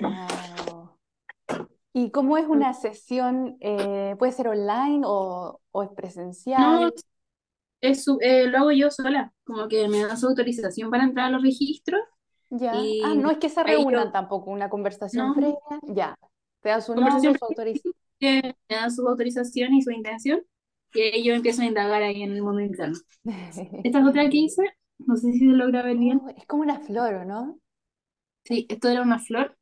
Wow. 0.00 0.96
¿Y 1.92 2.10
cómo 2.10 2.38
es 2.38 2.46
una 2.46 2.74
sesión? 2.74 3.56
Eh, 3.60 4.16
¿puede 4.18 4.32
ser 4.32 4.48
online 4.48 5.02
o, 5.06 5.60
o 5.72 5.82
es 5.82 5.90
No, 6.56 6.90
presencial? 6.90 6.94
es 7.80 8.04
su- 8.04 8.18
eh, 8.22 8.46
lo 8.48 8.58
hago 8.58 8.72
yo 8.72 8.90
sola, 8.90 9.32
como 9.44 9.68
que 9.68 9.88
me 9.88 10.04
dan 10.04 10.18
su 10.18 10.28
autorización 10.28 10.90
para 10.90 11.04
entrar 11.04 11.26
a 11.28 11.30
los 11.30 11.42
registros 11.42 12.00
Ya. 12.50 12.96
Ah, 13.00 13.14
no 13.14 13.30
es 13.30 13.38
que 13.38 13.48
se 13.48 13.62
yo, 13.66 13.76
reúnan 13.76 14.12
tampoco, 14.12 14.50
una 14.50 14.68
conversación 14.70 15.34
no, 15.34 15.34
previa. 15.34 15.56
Ya. 15.82 16.16
Te 16.60 16.68
dan 16.70 16.82
su 16.82 16.94
nombre, 16.96 17.34
su 17.34 17.44
autorización. 17.44 17.92
Que 18.20 18.42
me 18.68 18.76
dan 18.76 18.90
su 18.92 19.06
autorización 19.08 19.74
y 19.74 19.82
su 19.82 19.90
intención 19.90 20.40
y 20.94 21.02
ahí 21.02 21.24
yo 21.24 21.34
empiezo 21.34 21.62
a 21.62 21.66
indagar 21.66 22.02
ahí 22.02 22.22
en 22.22 22.32
el 22.32 22.42
mundo 22.42 22.60
interno. 22.62 22.98
Esta 23.82 24.00
es 24.00 24.06
otra 24.06 24.28
que 24.30 24.36
hice, 24.38 24.62
no 24.98 25.16
sé 25.16 25.32
si 25.32 25.40
se 25.40 25.46
logra 25.46 25.82
ver 25.82 25.96
bien. 25.98 26.22
Oh, 26.22 26.28
es 26.36 26.46
como 26.46 26.62
una 26.62 26.80
flor, 26.80 27.14
¿o 27.14 27.24
no? 27.24 27.58
Sí, 28.44 28.66
esto 28.70 28.88
era 28.88 29.02
una 29.02 29.18
flor 29.18 29.58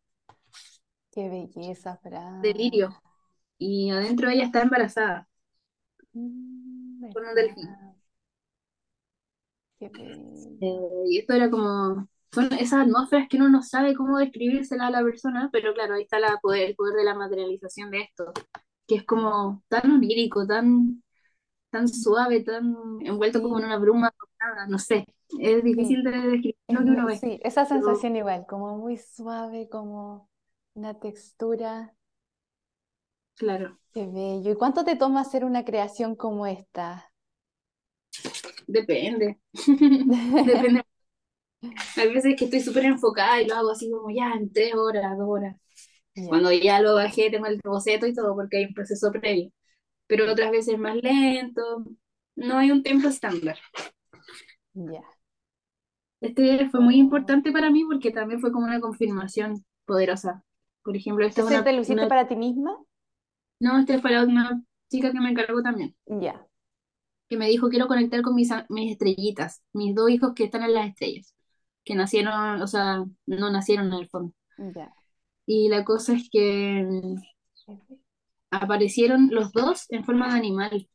Qué 1.10 1.30
belleza, 1.30 1.96
de 2.42 2.52
Fran. 2.52 2.54
lirio 2.54 2.96
y 3.58 3.90
adentro 3.90 4.30
ella 4.30 4.44
está 4.44 4.62
embarazada 4.62 5.28
Mm, 6.16 7.04
con 7.12 7.24
un 7.26 7.34
delfín. 7.34 7.78
Qué 9.78 9.88
Eh, 10.60 11.04
y 11.10 11.18
esto 11.18 11.34
era 11.34 11.50
como, 11.50 12.08
son 12.34 12.52
esas 12.54 12.86
atmósferas 12.86 13.28
que 13.28 13.36
uno 13.38 13.48
no 13.48 13.62
sabe 13.62 13.94
cómo 13.94 14.18
describírsela 14.18 14.88
a 14.88 14.90
la 14.90 15.02
persona, 15.02 15.50
pero 15.52 15.74
claro, 15.74 15.94
ahí 15.94 16.02
está 16.02 16.18
la 16.20 16.38
poder, 16.42 16.70
el 16.70 16.76
poder 16.76 16.94
de 16.96 17.04
la 17.04 17.14
materialización 17.14 17.90
de 17.90 18.02
esto, 18.02 18.32
que 18.88 18.96
es 18.96 19.04
como 19.06 19.64
tan 19.68 19.90
onírico, 19.92 20.46
tan, 20.46 21.02
tan 21.70 21.88
suave, 21.88 22.42
tan 22.44 22.76
envuelto 23.02 23.42
como 23.42 23.58
en 23.60 23.66
una 23.66 23.78
bruma, 23.78 24.12
no 24.68 24.78
sé, 24.78 25.06
es 25.40 25.64
sí, 25.64 25.64
difícil 25.64 26.04
de 26.04 26.10
describir 26.12 26.56
es 26.68 26.80
lo 26.80 26.84
que 26.84 26.90
uno 26.92 27.06
ve, 27.06 27.20
sí, 27.20 27.40
esa 27.44 27.66
pero 27.72 27.82
sensación 27.82 28.16
igual, 28.16 28.46
como 28.46 28.78
muy 28.78 28.98
suave, 28.98 29.68
como 29.68 30.30
una 30.74 30.98
textura. 31.00 31.96
claro, 33.36 33.78
Qué 33.94 34.06
bello. 34.06 34.50
¿Y 34.52 34.54
cuánto 34.56 34.84
te 34.84 34.94
toma 34.94 35.22
hacer 35.22 35.42
una 35.44 35.64
creación 35.64 36.16
como 36.16 36.46
esta? 36.46 37.10
depende, 38.66 39.38
depende. 40.44 40.84
Hay 41.96 42.12
veces 42.14 42.34
que 42.38 42.44
estoy 42.46 42.60
súper 42.60 42.84
enfocada 42.84 43.40
y 43.40 43.46
lo 43.46 43.54
hago 43.56 43.70
así 43.70 43.90
como 43.90 44.10
ya 44.14 44.32
en 44.34 44.52
tres 44.52 44.74
horas, 44.74 45.16
dos 45.18 45.28
horas. 45.28 45.56
Cuando 46.26 46.52
ya 46.52 46.80
lo 46.80 46.94
bajé, 46.96 47.30
tengo 47.30 47.46
el 47.46 47.60
boceto 47.64 48.06
y 48.06 48.14
todo 48.14 48.34
porque 48.36 48.58
hay 48.58 48.64
un 48.66 48.74
proceso 48.74 49.12
previo, 49.12 49.50
pero 50.08 50.30
otras 50.32 50.50
veces 50.52 50.78
más 50.78 50.96
lento, 50.96 51.84
no 52.36 52.58
hay 52.58 52.70
un 52.72 52.82
tiempo 52.84 53.08
estándar. 53.08 53.58
ya. 54.74 55.04
Este 56.20 56.68
fue 56.70 56.80
muy 56.80 56.96
importante 56.96 57.52
para 57.52 57.70
mí 57.70 57.84
porque 57.84 58.10
también 58.10 58.40
fue 58.40 58.50
como 58.52 58.66
una 58.66 58.80
confirmación 58.80 59.64
poderosa. 59.84 60.42
Por 60.82 60.96
ejemplo, 60.96 61.24
esta 61.26 61.42
es 61.42 61.46
¿Ese 61.46 61.46
una, 61.46 61.62
te 61.62 61.72
lo 61.72 61.80
hiciste 61.82 62.06
una 62.06 62.08
para 62.08 62.26
ti 62.26 62.34
misma? 62.34 62.76
no, 63.60 63.78
esta 63.80 64.00
fue 64.00 64.12
la- 64.12 64.24
una 64.24 64.62
chica 64.90 65.10
que 65.12 65.20
me 65.20 65.30
encargó 65.30 65.62
también, 65.62 65.96
Ya, 66.06 66.46
que 67.28 67.36
me 67.36 67.48
dijo 67.48 67.68
quiero 67.68 67.86
conectar 67.88 68.22
con 68.22 68.34
mis, 68.34 68.50
mis 68.68 68.92
estrellitas, 68.92 69.62
mis 69.72 69.94
dos 69.94 70.10
hijos 70.10 70.32
que 70.34 70.44
están 70.44 70.62
en 70.62 70.74
las 70.74 70.88
estrellas, 70.88 71.34
que 71.84 71.94
nacieron, 71.94 72.62
o 72.62 72.66
sea, 72.66 73.04
no 73.26 73.50
nacieron 73.50 73.92
en 73.92 73.98
el 74.00 74.08
fondo. 74.08 74.34
Y 75.46 75.68
la 75.68 75.84
cosa 75.84 76.14
es 76.14 76.28
que 76.30 76.86
mm, 76.88 77.16
aparecieron 78.50 79.28
los 79.30 79.52
dos 79.52 79.86
en 79.90 80.04
forma 80.04 80.28
de 80.28 80.38
animal, 80.38 80.88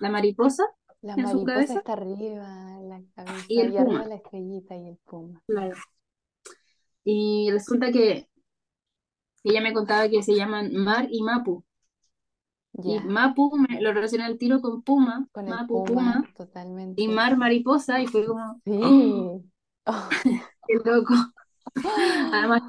la 0.00 0.10
mariposa 0.10 0.64
La 1.02 1.14
en 1.14 1.28
su 1.28 1.44
mariposa 1.44 1.54
cabeza 1.54 1.78
está 1.78 1.92
arriba, 1.92 2.78
en 2.78 2.88
la 2.88 3.02
y 3.48 3.60
el 3.60 3.72
y 3.72 3.76
arriba 3.76 3.84
puma, 3.84 4.06
la 4.06 4.14
estrellita 4.14 4.76
y 4.76 4.88
el 4.88 4.96
puma. 5.04 5.42
claro. 5.46 5.76
Y 7.04 7.50
resulta 7.50 7.90
que 7.90 8.28
ella 9.44 9.60
me 9.60 9.72
contaba 9.72 10.08
que 10.08 10.22
se 10.22 10.34
llaman 10.36 10.72
Mar 10.72 11.08
y 11.10 11.20
Mapu. 11.22 11.64
Y 12.74 12.98
Mapu 13.00 13.56
me 13.56 13.80
lo 13.80 13.92
relacioné 13.92 14.24
al 14.24 14.38
tiro 14.38 14.60
con 14.60 14.82
Puma, 14.82 15.28
con 15.32 15.44
el 15.46 15.50
Mapu, 15.50 15.84
puma, 15.84 16.24
Puma, 16.24 16.28
y 16.30 16.32
totalmente. 16.32 17.08
Mar, 17.08 17.36
Mariposa, 17.36 18.00
y 18.00 18.06
fue 18.06 18.24
como, 18.24 18.60
¡oh, 19.86 20.08
qué 20.66 20.74
loco! 20.84 21.14
Además, 22.32 22.62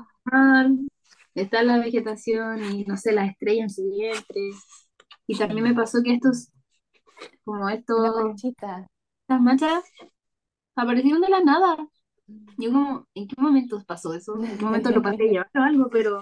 está 1.36 1.64
la 1.64 1.80
vegetación 1.80 2.64
y 2.64 2.84
no 2.86 2.98
sé, 2.98 3.12
las 3.12 3.32
estrellas 3.32 3.64
en 3.64 3.70
su 3.70 3.92
vientre. 3.92 4.42
Y 5.28 5.38
también 5.38 5.64
me 5.64 5.74
pasó 5.74 6.00
que 6.04 6.14
estos, 6.14 6.52
como 7.44 7.70
estos, 7.70 8.44
estas 8.44 8.88
manchas 9.42 9.84
aparecieron 10.76 11.22
de 11.22 11.30
la 11.30 11.42
nada. 11.42 11.78
Yo 12.58 12.72
como, 12.72 13.08
¿en 13.14 13.28
qué 13.28 13.36
momento 13.38 13.82
pasó 13.86 14.14
eso? 14.14 14.42
¿En 14.42 14.58
qué 14.58 14.66
momento 14.66 14.92
lo 14.92 15.02
pasé 15.02 15.24
llevar 15.24 15.50
o 15.56 15.62
algo? 15.62 15.90
Pero 15.90 16.22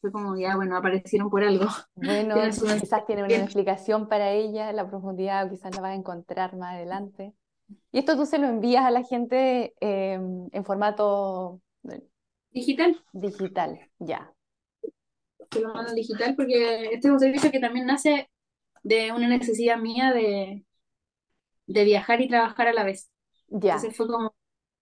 fue 0.00 0.12
como, 0.12 0.36
ya, 0.36 0.56
bueno, 0.56 0.76
aparecieron 0.76 1.28
por 1.28 1.42
algo. 1.42 1.66
Bueno, 1.94 2.34
quizás 2.80 3.06
tiene 3.06 3.24
una 3.24 3.34
explicación 3.34 4.08
para 4.08 4.30
ella, 4.30 4.72
la 4.72 4.88
profundidad, 4.88 5.46
o 5.46 5.50
quizás 5.50 5.74
la 5.74 5.80
vas 5.82 5.90
a 5.92 5.94
encontrar 5.94 6.56
más 6.56 6.74
adelante. 6.74 7.34
Y 7.92 7.98
esto 7.98 8.16
tú 8.16 8.26
se 8.26 8.38
lo 8.38 8.46
envías 8.46 8.84
a 8.84 8.90
la 8.90 9.02
gente 9.02 9.74
eh, 9.80 10.14
en 10.14 10.64
formato 10.64 11.60
eh, 11.90 12.02
Digital, 12.50 12.96
digital, 13.12 13.78
ya, 13.98 14.32
que 15.50 15.60
lo 15.60 15.72
mando 15.72 15.92
digital 15.94 16.34
porque 16.36 16.86
este 16.92 17.08
es 17.08 17.12
un 17.12 17.20
servicio 17.20 17.50
que 17.50 17.60
también 17.60 17.86
nace 17.86 18.30
de 18.82 19.12
una 19.12 19.28
necesidad 19.28 19.78
mía 19.78 20.12
de, 20.12 20.64
de 21.66 21.84
viajar 21.84 22.20
y 22.20 22.28
trabajar 22.28 22.68
a 22.68 22.72
la 22.72 22.84
vez. 22.84 23.10
ya. 23.48 23.74
Entonces 23.74 23.96
fue 23.96 24.06
como, 24.06 24.34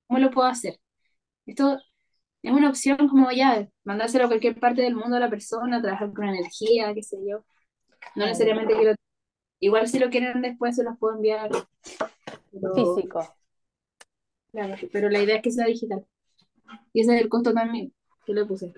¿cómo 0.07 0.21
lo 0.21 0.31
puedo 0.31 0.49
hacer? 0.49 0.79
Esto 1.47 1.79
es 2.43 2.53
una 2.53 2.69
opción 2.71 3.09
como 3.09 3.31
ya, 3.33 3.69
mandárselo 3.85 4.25
a 4.25 4.29
cualquier 4.29 4.59
parte 4.59 4.83
del 4.83 4.95
mundo 4.95 5.17
a 5.17 5.21
la 5.21 5.31
persona, 5.31 5.83
trabajar 5.83 6.13
con 6.13 6.27
energía, 6.27 6.95
qué 6.95 7.03
sé 7.03 7.17
yo. 7.29 7.45
No 8.15 8.27
necesariamente 8.27 8.75
quiero, 8.75 8.95
igual 9.61 9.89
si 9.89 9.99
lo 9.99 10.11
quieren 10.11 10.43
después 10.43 10.77
se 10.77 10.85
los 10.85 10.99
puedo 10.99 11.17
enviar, 11.17 11.51
pero, 12.53 12.75
físico, 12.75 13.21
claro, 14.51 14.75
pero 14.93 15.11
la 15.11 15.23
idea 15.23 15.37
es 15.37 15.43
que 15.43 15.51
sea 15.51 15.67
digital. 15.67 16.05
Y 16.93 17.03
ese 17.03 17.15
es 17.17 17.23
el 17.23 17.29
costo 17.29 17.53
también 17.53 17.93
que 18.25 18.35
le 18.35 18.45
puse. 18.45 18.73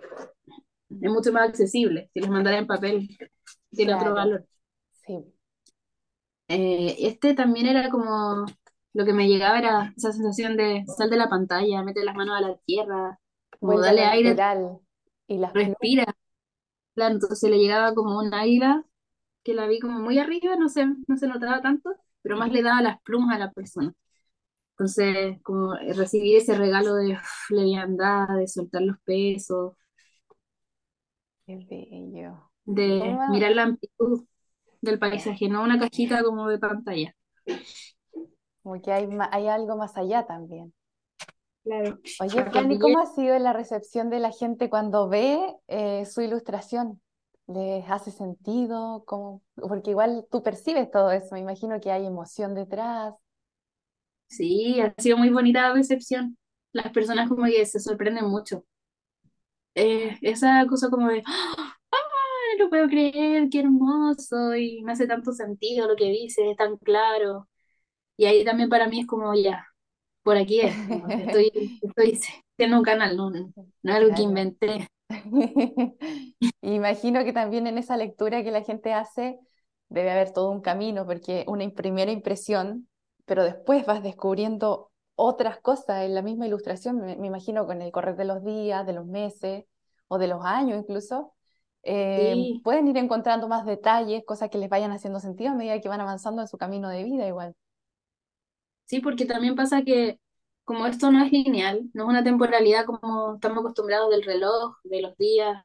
Es 0.91 1.11
mucho 1.11 1.33
más 1.33 1.49
accesible. 1.49 2.11
Si 2.13 2.21
les 2.21 2.31
mandara 2.31 2.59
en 2.59 2.67
papel, 2.67 3.09
tiene 3.71 3.95
otro 3.95 4.15
valor. 4.15 4.47
sí. 5.07 5.25
Eh, 6.51 6.97
este 7.01 7.35
también 7.35 7.67
era 7.67 7.91
como 7.91 8.47
lo 8.95 9.05
que 9.05 9.13
me 9.13 9.29
llegaba 9.29 9.59
era 9.59 9.93
esa 9.97 10.13
sensación 10.13 10.57
de 10.57 10.85
sal 10.87 11.11
de 11.11 11.19
la 11.19 11.29
pantalla, 11.29 11.83
mete 11.83 12.05
las 12.05 12.17
manos 12.17 12.39
a 12.39 12.41
la 12.41 12.57
tierra, 12.65 13.21
como 13.61 13.73
Vuelve 13.75 13.89
a 13.89 13.91
dale 13.91 14.05
aire. 14.07 14.37
Y 15.27 15.39
las 15.39 15.53
respira. 15.53 16.07
Claro, 16.95 17.15
entonces 17.15 17.51
le 17.51 17.59
llegaba 17.59 17.95
como 17.95 18.19
un 18.19 18.33
águila 18.33 18.85
que 19.45 19.55
la 19.55 19.67
vi 19.67 19.79
como 19.79 20.01
muy 20.01 20.19
arriba, 20.19 20.57
no 20.57 20.69
se, 20.69 20.87
no 20.87 21.17
se 21.17 21.29
notaba 21.29 21.61
tanto, 21.61 21.95
pero 22.29 22.39
más 22.39 22.53
le 22.53 22.63
daba 22.63 22.83
las 22.83 23.01
plumas 23.01 23.35
a 23.35 23.39
la 23.39 23.51
persona. 23.51 23.91
Entonces, 24.73 25.41
como 25.43 25.73
recibir 25.95 26.37
ese 26.37 26.55
regalo 26.55 26.95
de 26.97 27.13
uf, 27.15 27.51
leviandad, 27.51 28.29
de 28.37 28.47
soltar 28.47 28.83
los 28.83 28.99
pesos, 29.01 29.73
qué 31.47 31.57
bello. 31.57 32.51
de 32.67 33.17
mirar 33.31 33.53
la 33.53 33.63
amplitud 33.63 34.27
del 34.83 34.99
paisaje, 34.99 35.49
no 35.49 35.63
una 35.63 35.79
cajita 35.79 36.23
como 36.23 36.49
de 36.49 36.59
pantalla. 36.59 37.17
como 38.63 38.79
que 38.83 38.93
hay, 38.93 39.09
hay 39.33 39.49
algo 39.49 39.79
más 39.79 39.97
allá 39.97 40.27
también. 40.27 40.75
Claro. 41.65 41.99
Oye, 42.21 42.45
Fran, 42.45 42.71
¿y 42.71 42.79
cómo 42.79 42.99
ha 42.99 43.07
sido 43.07 43.39
la 43.39 43.55
recepción 43.55 44.11
de 44.11 44.21
la 44.21 44.33
gente 44.33 44.69
cuando 44.69 45.09
ve 45.09 45.57
eh, 45.67 46.05
su 46.05 46.21
ilustración? 46.21 47.01
¿Les 47.49 47.85
hace 47.91 48.11
sentido? 48.13 49.05
¿Cómo? 49.07 49.43
Porque 49.57 49.91
igual 49.91 50.27
tú 50.31 50.43
percibes 50.43 50.91
todo 50.91 51.11
eso, 51.13 51.35
me 51.35 51.41
imagino 51.41 51.81
que 51.81 51.91
hay 51.91 52.07
emoción 52.07 52.55
detrás. 52.55 53.15
sí, 54.27 54.81
ha 54.81 54.95
sido 54.99 55.17
muy 55.19 55.31
bonita 55.31 55.63
la 55.63 55.75
recepción. 55.75 56.37
Las 56.73 56.93
personas 56.93 57.29
como 57.29 57.45
que 57.47 57.65
se 57.67 57.81
sorprenden 57.81 58.27
mucho. 58.27 58.65
Eh, 59.75 60.19
esa 60.23 60.67
cosa 60.69 60.91
como 60.91 61.09
de, 61.09 61.23
¡Ah! 61.27 61.77
no 62.59 62.65
lo 62.65 62.71
puedo 62.71 62.89
creer, 62.89 63.49
qué 63.51 63.61
hermoso, 63.61 64.55
y 64.57 64.83
me 64.83 64.93
hace 64.93 65.07
tanto 65.07 65.33
sentido 65.33 65.89
lo 65.89 65.97
que 65.97 66.07
dices, 66.11 66.45
es 66.51 66.57
tan 66.57 66.77
claro. 66.79 67.49
Y 68.17 68.27
ahí 68.27 68.45
también 68.45 68.69
para 68.71 68.89
mí 68.89 69.01
es 69.03 69.07
como, 69.07 69.35
ya, 69.35 69.67
por 70.25 70.37
aquí 70.37 70.61
es, 70.63 70.77
estoy, 71.19 71.53
estoy 71.83 72.21
haciendo 72.55 72.79
un 72.79 72.85
canal, 72.85 73.17
no, 73.17 73.31
no, 73.31 73.53
es 73.85 73.95
algo 73.97 74.15
que 74.15 74.23
Claro. 74.23 74.25
inventé. 74.25 74.89
Imagino 76.63 77.25
que 77.25 77.33
también 77.33 77.67
en 77.67 77.79
esa 77.79 77.97
lectura 77.97 78.43
que 78.43 78.51
la 78.51 78.63
gente 78.63 78.93
hace 78.95 79.39
debe 79.89 80.11
haber 80.11 80.33
todo 80.33 80.51
un 80.51 80.61
camino, 80.61 81.07
porque 81.07 81.45
una 81.49 81.65
im- 81.65 81.75
primera 81.75 82.11
impresión, 82.13 82.89
pero 83.25 83.45
después 83.45 83.87
vas 83.87 84.03
descubriendo 84.03 84.91
otras 85.15 85.61
cosas 85.61 86.05
en 86.05 86.15
la 86.15 86.23
misma 86.23 86.47
ilustración, 86.47 86.97
me, 87.01 87.17
me 87.17 87.27
imagino 87.29 87.67
con 87.67 87.83
el 87.83 87.91
correr 87.93 88.17
de 88.17 88.25
los 88.25 88.45
días, 88.45 88.87
de 88.87 88.93
los 88.93 89.07
meses 89.07 89.65
o 90.09 90.19
de 90.19 90.29
los 90.29 90.45
años 90.45 90.79
incluso, 90.81 91.35
eh, 91.83 92.37
Sí, 92.37 92.63
pueden 92.63 92.89
ir 92.89 92.97
encontrando 92.99 93.49
más 93.49 93.65
detalles, 93.67 94.25
cosas 94.27 94.51
que 94.51 94.59
les 94.59 94.69
vayan 94.71 94.93
haciendo 94.93 95.21
sentido 95.21 95.51
a 95.53 95.55
medida 95.55 95.81
que 95.81 95.89
van 95.89 96.01
avanzando 96.01 96.43
en 96.43 96.49
su 96.49 96.59
camino 96.59 96.89
de 96.89 97.05
vida 97.05 97.27
igual. 97.27 97.55
sí, 98.85 99.01
porque 99.01 99.25
también 99.27 99.55
pasa 99.57 99.83
que 99.83 100.21
como 100.69 100.87
esto 100.87 101.11
no 101.11 101.25
es 101.25 101.33
lineal, 101.33 101.89
no 101.95 102.03
es 102.03 102.09
una 102.11 102.23
temporalidad 102.23 102.85
como 102.85 103.37
estamos 103.37 103.61
acostumbrados 103.61 104.11
del 104.11 104.23
reloj, 104.23 104.77
de 104.85 105.01
los 105.01 105.17
días, 105.17 105.63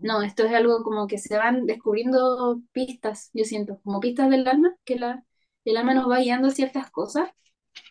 no, 0.00 0.22
esto 0.22 0.44
es 0.44 0.52
algo 0.54 0.82
como 0.82 1.06
que 1.06 1.18
se 1.18 1.36
van 1.36 1.66
descubriendo 1.66 2.62
pistas, 2.72 3.28
yo 3.34 3.44
siento, 3.44 3.80
como 3.84 4.00
pistas 4.00 4.30
del 4.30 4.48
alma, 4.48 4.74
que 4.86 4.96
la, 4.96 5.22
el 5.66 5.76
alma 5.76 5.92
nos 5.92 6.10
va 6.10 6.20
guiando 6.20 6.48
a 6.48 6.52
ciertas 6.52 6.90
cosas 6.90 7.28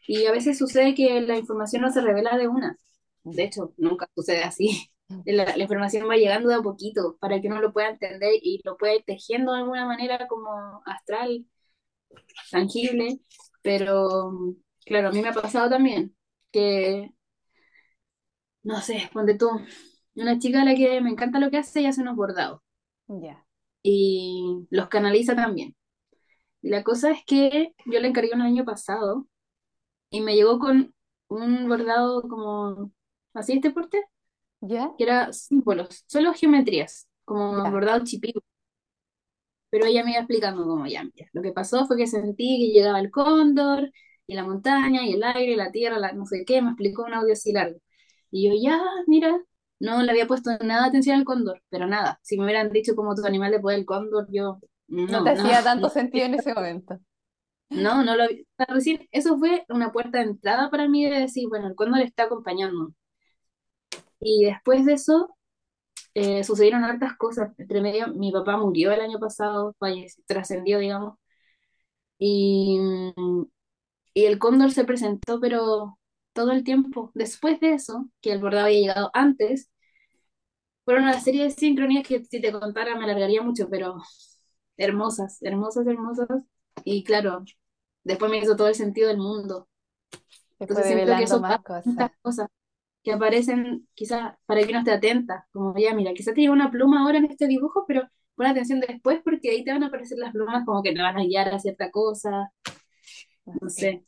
y 0.07 0.25
a 0.25 0.31
veces 0.31 0.57
sucede 0.57 0.95
que 0.95 1.21
la 1.21 1.37
información 1.37 1.83
no 1.83 1.91
se 1.91 2.01
revela 2.01 2.35
de 2.35 2.47
una. 2.47 2.79
De 3.23 3.43
hecho, 3.43 3.75
nunca 3.77 4.09
sucede 4.15 4.43
así. 4.43 4.89
La, 5.25 5.55
la 5.55 5.63
información 5.63 6.09
va 6.09 6.15
llegando 6.15 6.49
de 6.49 6.55
a 6.55 6.61
poquito 6.61 7.17
para 7.19 7.39
que 7.39 7.47
uno 7.47 7.61
lo 7.61 7.73
pueda 7.73 7.89
entender 7.89 8.33
y 8.41 8.59
lo 8.63 8.75
pueda 8.77 8.95
ir 8.95 9.03
tejiendo 9.05 9.53
de 9.53 9.59
alguna 9.59 9.85
manera 9.85 10.27
como 10.27 10.81
astral, 10.87 11.45
tangible. 12.51 13.19
Pero, 13.61 14.55
claro, 14.85 15.09
a 15.09 15.11
mí 15.11 15.21
me 15.21 15.29
ha 15.29 15.33
pasado 15.33 15.69
también 15.69 16.15
que, 16.53 17.11
no 18.63 18.81
sé, 18.81 19.09
ponte 19.13 19.35
tú, 19.37 19.49
una 20.15 20.37
chica 20.39 20.61
a 20.61 20.65
la 20.65 20.75
que 20.75 20.99
me 21.01 21.09
encanta 21.09 21.39
lo 21.39 21.49
que 21.51 21.57
hace 21.57 21.81
y 21.81 21.85
hace 21.85 22.01
unos 22.01 22.15
bordados 22.15 22.61
Ya. 23.07 23.45
y 23.81 24.67
los 24.69 24.87
canaliza 24.89 25.35
también. 25.35 25.75
Y 26.61 26.69
la 26.69 26.83
cosa 26.83 27.11
es 27.11 27.25
que 27.25 27.73
yo 27.87 27.99
le 27.99 28.07
encargué 28.09 28.31
un 28.35 28.41
año 28.41 28.65
pasado 28.65 29.27
y 30.09 30.21
me 30.21 30.35
llegó 30.35 30.59
con 30.59 30.93
un 31.29 31.69
bordado 31.69 32.23
como 32.23 32.91
así 33.33 33.53
este 33.55 33.71
porte 33.71 34.03
¿Ya? 34.61 34.89
que 34.97 35.03
era 35.05 35.33
símbolos, 35.33 36.05
solo 36.07 36.33
geometrías, 36.33 37.09
como 37.25 37.63
Ya. 37.63 37.69
bordado 37.71 38.03
chipil. 38.05 38.33
pero 39.69 39.85
ella 39.85 40.03
me 40.03 40.11
iba 40.11 40.19
explicando 40.19 40.63
como 40.65 40.85
ya, 40.87 41.03
mira, 41.03 41.27
lo 41.33 41.41
que 41.41 41.51
pasó 41.51 41.85
fue 41.87 41.97
que 41.97 42.07
sentí 42.07 42.59
que 42.59 42.73
llegaba 42.79 42.99
el 42.99 43.09
cóndor, 43.11 43.91
y 44.27 44.35
la 44.35 44.43
montaña, 44.43 45.03
y 45.05 45.13
el 45.13 45.23
aire, 45.23 45.53
y 45.53 45.55
la 45.55 45.71
tierra, 45.71 45.99
la 45.99 46.13
no 46.13 46.25
sé 46.25 46.45
qué, 46.45 46.61
me 46.61 46.69
explicó 46.69 47.03
un 47.05 47.13
audio 47.13 47.33
así 47.33 47.51
largo. 47.53 47.79
Y 48.31 48.47
yo, 48.49 48.55
ya, 48.61 48.81
mira, 49.07 49.37
no 49.79 50.01
le 50.03 50.11
había 50.11 50.27
puesto 50.27 50.51
nada 50.61 50.83
de 50.83 50.89
atención 50.89 51.17
al 51.17 51.25
cóndor, 51.25 51.61
pero 51.69 51.87
nada, 51.87 52.19
si 52.23 52.37
me 52.37 52.45
hubieran 52.45 52.71
dicho 52.71 52.95
como 52.95 53.15
tu 53.15 53.25
animal 53.25 53.51
después 53.51 53.75
del 53.75 53.85
cóndor, 53.85 54.27
yo, 54.31 54.59
No 54.87 55.07
no, 55.07 55.23
te 55.23 55.35
no, 55.35 55.43
hacía 55.43 55.63
tanto 55.63 55.87
no, 55.87 55.89
sentido 55.93 56.25
en 56.25 56.35
ese 56.35 56.53
momento. 56.53 56.99
no, 57.69 58.03
no 58.03 58.15
lo 58.15 58.25
sea, 58.27 58.65
Recién, 58.69 59.07
eso 59.11 59.37
fue 59.37 59.65
una 59.69 59.91
puerta 59.91 60.19
de 60.19 60.25
entrada 60.25 60.69
para 60.69 60.87
mí 60.87 61.05
de 61.09 61.19
decir, 61.21 61.47
bueno, 61.49 61.67
el 61.67 61.75
cóndor 61.75 62.01
está 62.01 62.23
acompañando. 62.23 62.93
Y 64.19 64.45
después 64.45 64.85
de 64.85 64.93
eso, 64.93 65.35
eh, 66.15 66.43
sucedieron 66.43 66.83
hartas 66.83 67.17
cosas. 67.17 67.51
Entre 67.59 67.81
medio, 67.81 68.07
mi 68.09 68.31
papá 68.31 68.57
murió 68.57 68.91
el 68.91 69.01
año 69.01 69.19
pasado, 69.19 69.75
falleció, 69.79 70.23
trascendió, 70.27 70.79
digamos. 70.79 71.17
Y, 72.19 72.79
y 74.13 74.25
el 74.25 74.39
cóndor 74.39 74.71
se 74.71 74.85
presentó, 74.85 75.39
pero 75.39 75.97
todo 76.33 76.51
el 76.51 76.63
tiempo. 76.63 77.11
Después 77.13 77.59
de 77.59 77.73
eso, 77.73 78.09
que 78.21 78.31
el 78.31 78.39
bordado 78.39 78.65
había 78.67 78.79
llegado 78.79 79.11
antes, 79.13 79.69
fueron 80.85 81.03
una 81.03 81.19
serie 81.19 81.43
de 81.43 81.51
sincronías 81.51 82.07
que 82.07 82.23
si 82.25 82.41
te 82.41 82.51
contara 82.51 82.95
me 82.97 83.05
alargaría 83.05 83.41
mucho, 83.41 83.69
pero 83.69 84.01
hermosas, 84.77 85.41
hermosas, 85.41 85.87
hermosas. 85.87 86.27
Y 86.83 87.03
claro, 87.03 87.43
después 88.03 88.31
me 88.31 88.39
hizo 88.39 88.55
todo 88.55 88.67
el 88.67 88.75
sentido 88.75 89.07
del 89.07 89.17
mundo. 89.17 89.67
Entonces 90.59 90.87
siento 90.87 91.15
que 91.15 91.23
eso 91.23 91.39
más 91.39 91.59
pasa 91.63 91.83
cosas. 91.83 92.11
cosas 92.21 92.47
que 93.03 93.13
aparecen 93.13 93.87
quizás 93.93 94.35
para 94.45 94.63
que 94.63 94.73
no 94.73 94.79
esté 94.79 94.91
atenta, 94.91 95.47
como 95.51 95.75
ya, 95.77 95.93
mira, 95.93 96.13
quizás 96.13 96.33
te 96.33 96.41
llega 96.41 96.53
una 96.53 96.71
pluma 96.71 97.01
ahora 97.03 97.17
en 97.17 97.25
este 97.25 97.47
dibujo, 97.47 97.85
pero 97.87 98.03
pon 98.35 98.45
atención 98.47 98.79
después 98.79 99.21
porque 99.23 99.51
ahí 99.51 99.63
te 99.63 99.71
van 99.73 99.83
a 99.83 99.87
aparecer 99.87 100.17
las 100.17 100.31
plumas 100.31 100.65
como 100.65 100.81
que 100.81 100.93
te 100.93 101.01
van 101.01 101.17
a 101.17 101.23
guiar 101.23 101.49
a 101.53 101.59
cierta 101.59 101.91
cosa, 101.91 102.51
no 103.45 103.69
sé, 103.69 104.03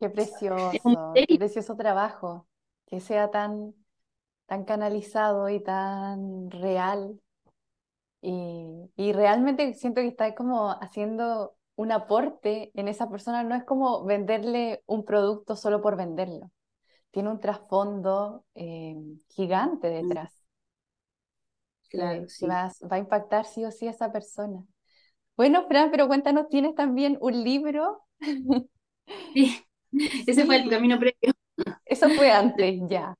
Qué 0.00 0.10
precioso, 0.10 1.24
qué 1.28 1.36
precioso 1.38 1.76
trabajo, 1.76 2.46
que 2.86 3.00
sea 3.00 3.30
tan, 3.30 3.74
tan 4.46 4.64
canalizado 4.64 5.48
y 5.50 5.60
tan 5.62 6.50
real. 6.50 7.20
Y, 8.20 8.90
y 8.96 9.12
realmente 9.12 9.74
siento 9.74 10.00
que 10.00 10.06
está 10.08 10.34
como 10.34 10.70
haciendo 10.80 11.56
un 11.76 11.90
aporte 11.92 12.70
en 12.74 12.86
esa 12.88 13.08
persona, 13.10 13.42
no 13.44 13.54
es 13.56 13.64
como 13.64 14.04
venderle 14.04 14.82
un 14.86 15.04
producto 15.04 15.56
solo 15.56 15.80
por 15.82 15.96
venderlo, 15.96 16.50
tiene 17.12 17.30
un 17.30 17.40
trasfondo 17.40 18.44
eh, 18.56 18.96
gigante 19.30 19.88
Mm, 20.02 20.16
detrás, 20.16 20.46
claro, 21.90 22.28
que, 22.38 22.46
sí. 22.48 22.48
va, 22.50 22.64
a- 22.66 22.72
va 22.88 22.96
a 22.96 22.98
impactar 22.98 23.44
sí 23.46 23.64
o 23.64 23.70
sí 23.70 23.86
a 23.86 23.90
esa 23.90 24.12
persona. 24.12 24.64
Bueno, 25.36 25.66
Fran, 25.68 25.90
pero 25.92 26.08
cuéntanos, 26.08 26.48
¿tienes 26.48 26.74
también 26.74 27.18
un 27.22 27.44
libro? 27.44 28.02
Sí, 29.34 29.64
ese 30.26 30.46
fue 30.46 30.56
el 30.56 30.68
camino 30.68 30.98
previo, 30.98 31.34
eso 31.86 32.10
fue 32.14 32.30
antes, 32.32 32.80
ya. 32.88 33.14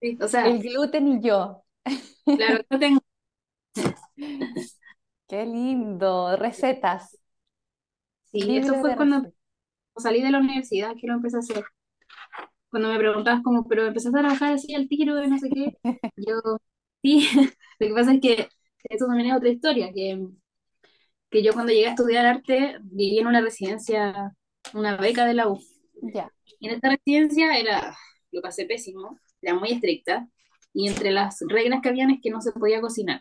sí, 0.00 0.18
o 0.20 0.28
sea, 0.28 0.50
El 0.50 0.60
gluten 0.62 1.08
y 1.08 1.20
yo. 1.20 1.64
claro, 2.34 2.64
no 2.70 2.78
tengo, 2.78 3.00
Qué 5.28 5.44
lindo. 5.46 6.36
Recetas. 6.36 7.20
sí, 8.24 8.56
eso 8.56 8.74
Libro 8.74 8.84
de 8.84 8.84
fue 8.84 8.94
cuando 8.94 9.22
recetas. 9.22 9.34
salí 9.98 10.22
de 10.22 10.30
la 10.32 10.38
universidad 10.40 10.94
que 11.00 11.06
lo 11.08 11.14
empecé 11.14 11.36
a 11.38 11.40
hacer, 11.40 11.64
cuando 12.70 12.88
me 12.88 12.98
preguntabas 12.98 13.42
como, 13.42 13.66
pero 13.68 13.86
empezaste 13.86 14.18
a 14.18 14.22
trabajar 14.22 14.52
así 14.54 14.74
al 14.74 14.88
tiro 14.88 15.22
y 15.22 15.28
no 15.28 15.38
sé 15.38 15.50
qué, 15.50 15.76
yo, 16.16 16.34
sí, 17.02 17.28
lo 17.78 17.86
que 17.88 17.94
pasa 17.94 18.14
es 18.14 18.20
que 18.20 18.48
eso 18.84 19.06
también 19.06 19.30
es 19.30 19.36
otra 19.36 19.48
historia, 19.50 19.92
que 19.92 20.28
que 21.36 21.42
yo 21.44 21.52
cuando 21.52 21.72
llegué 21.72 21.86
a 21.88 21.90
estudiar 21.90 22.26
arte 22.26 22.78
viví 22.82 23.18
en 23.18 23.26
una 23.26 23.40
residencia, 23.42 24.32
una 24.74 24.96
beca 24.96 25.26
de 25.26 25.34
la 25.34 25.48
U. 25.48 25.60
Ya. 26.14 26.30
Y 26.60 26.68
en 26.68 26.74
esta 26.74 26.90
residencia 26.90 27.58
era, 27.58 27.96
lo 28.32 28.42
pasé 28.42 28.66
pésimo, 28.66 29.18
era 29.42 29.54
muy 29.54 29.70
estricta, 29.72 30.28
y 30.72 30.88
entre 30.88 31.10
las 31.10 31.38
reglas 31.48 31.80
que 31.82 31.88
habían 31.90 32.10
es 32.10 32.20
que 32.22 32.30
no 32.30 32.40
se 32.40 32.52
podía 32.52 32.80
cocinar. 32.80 33.20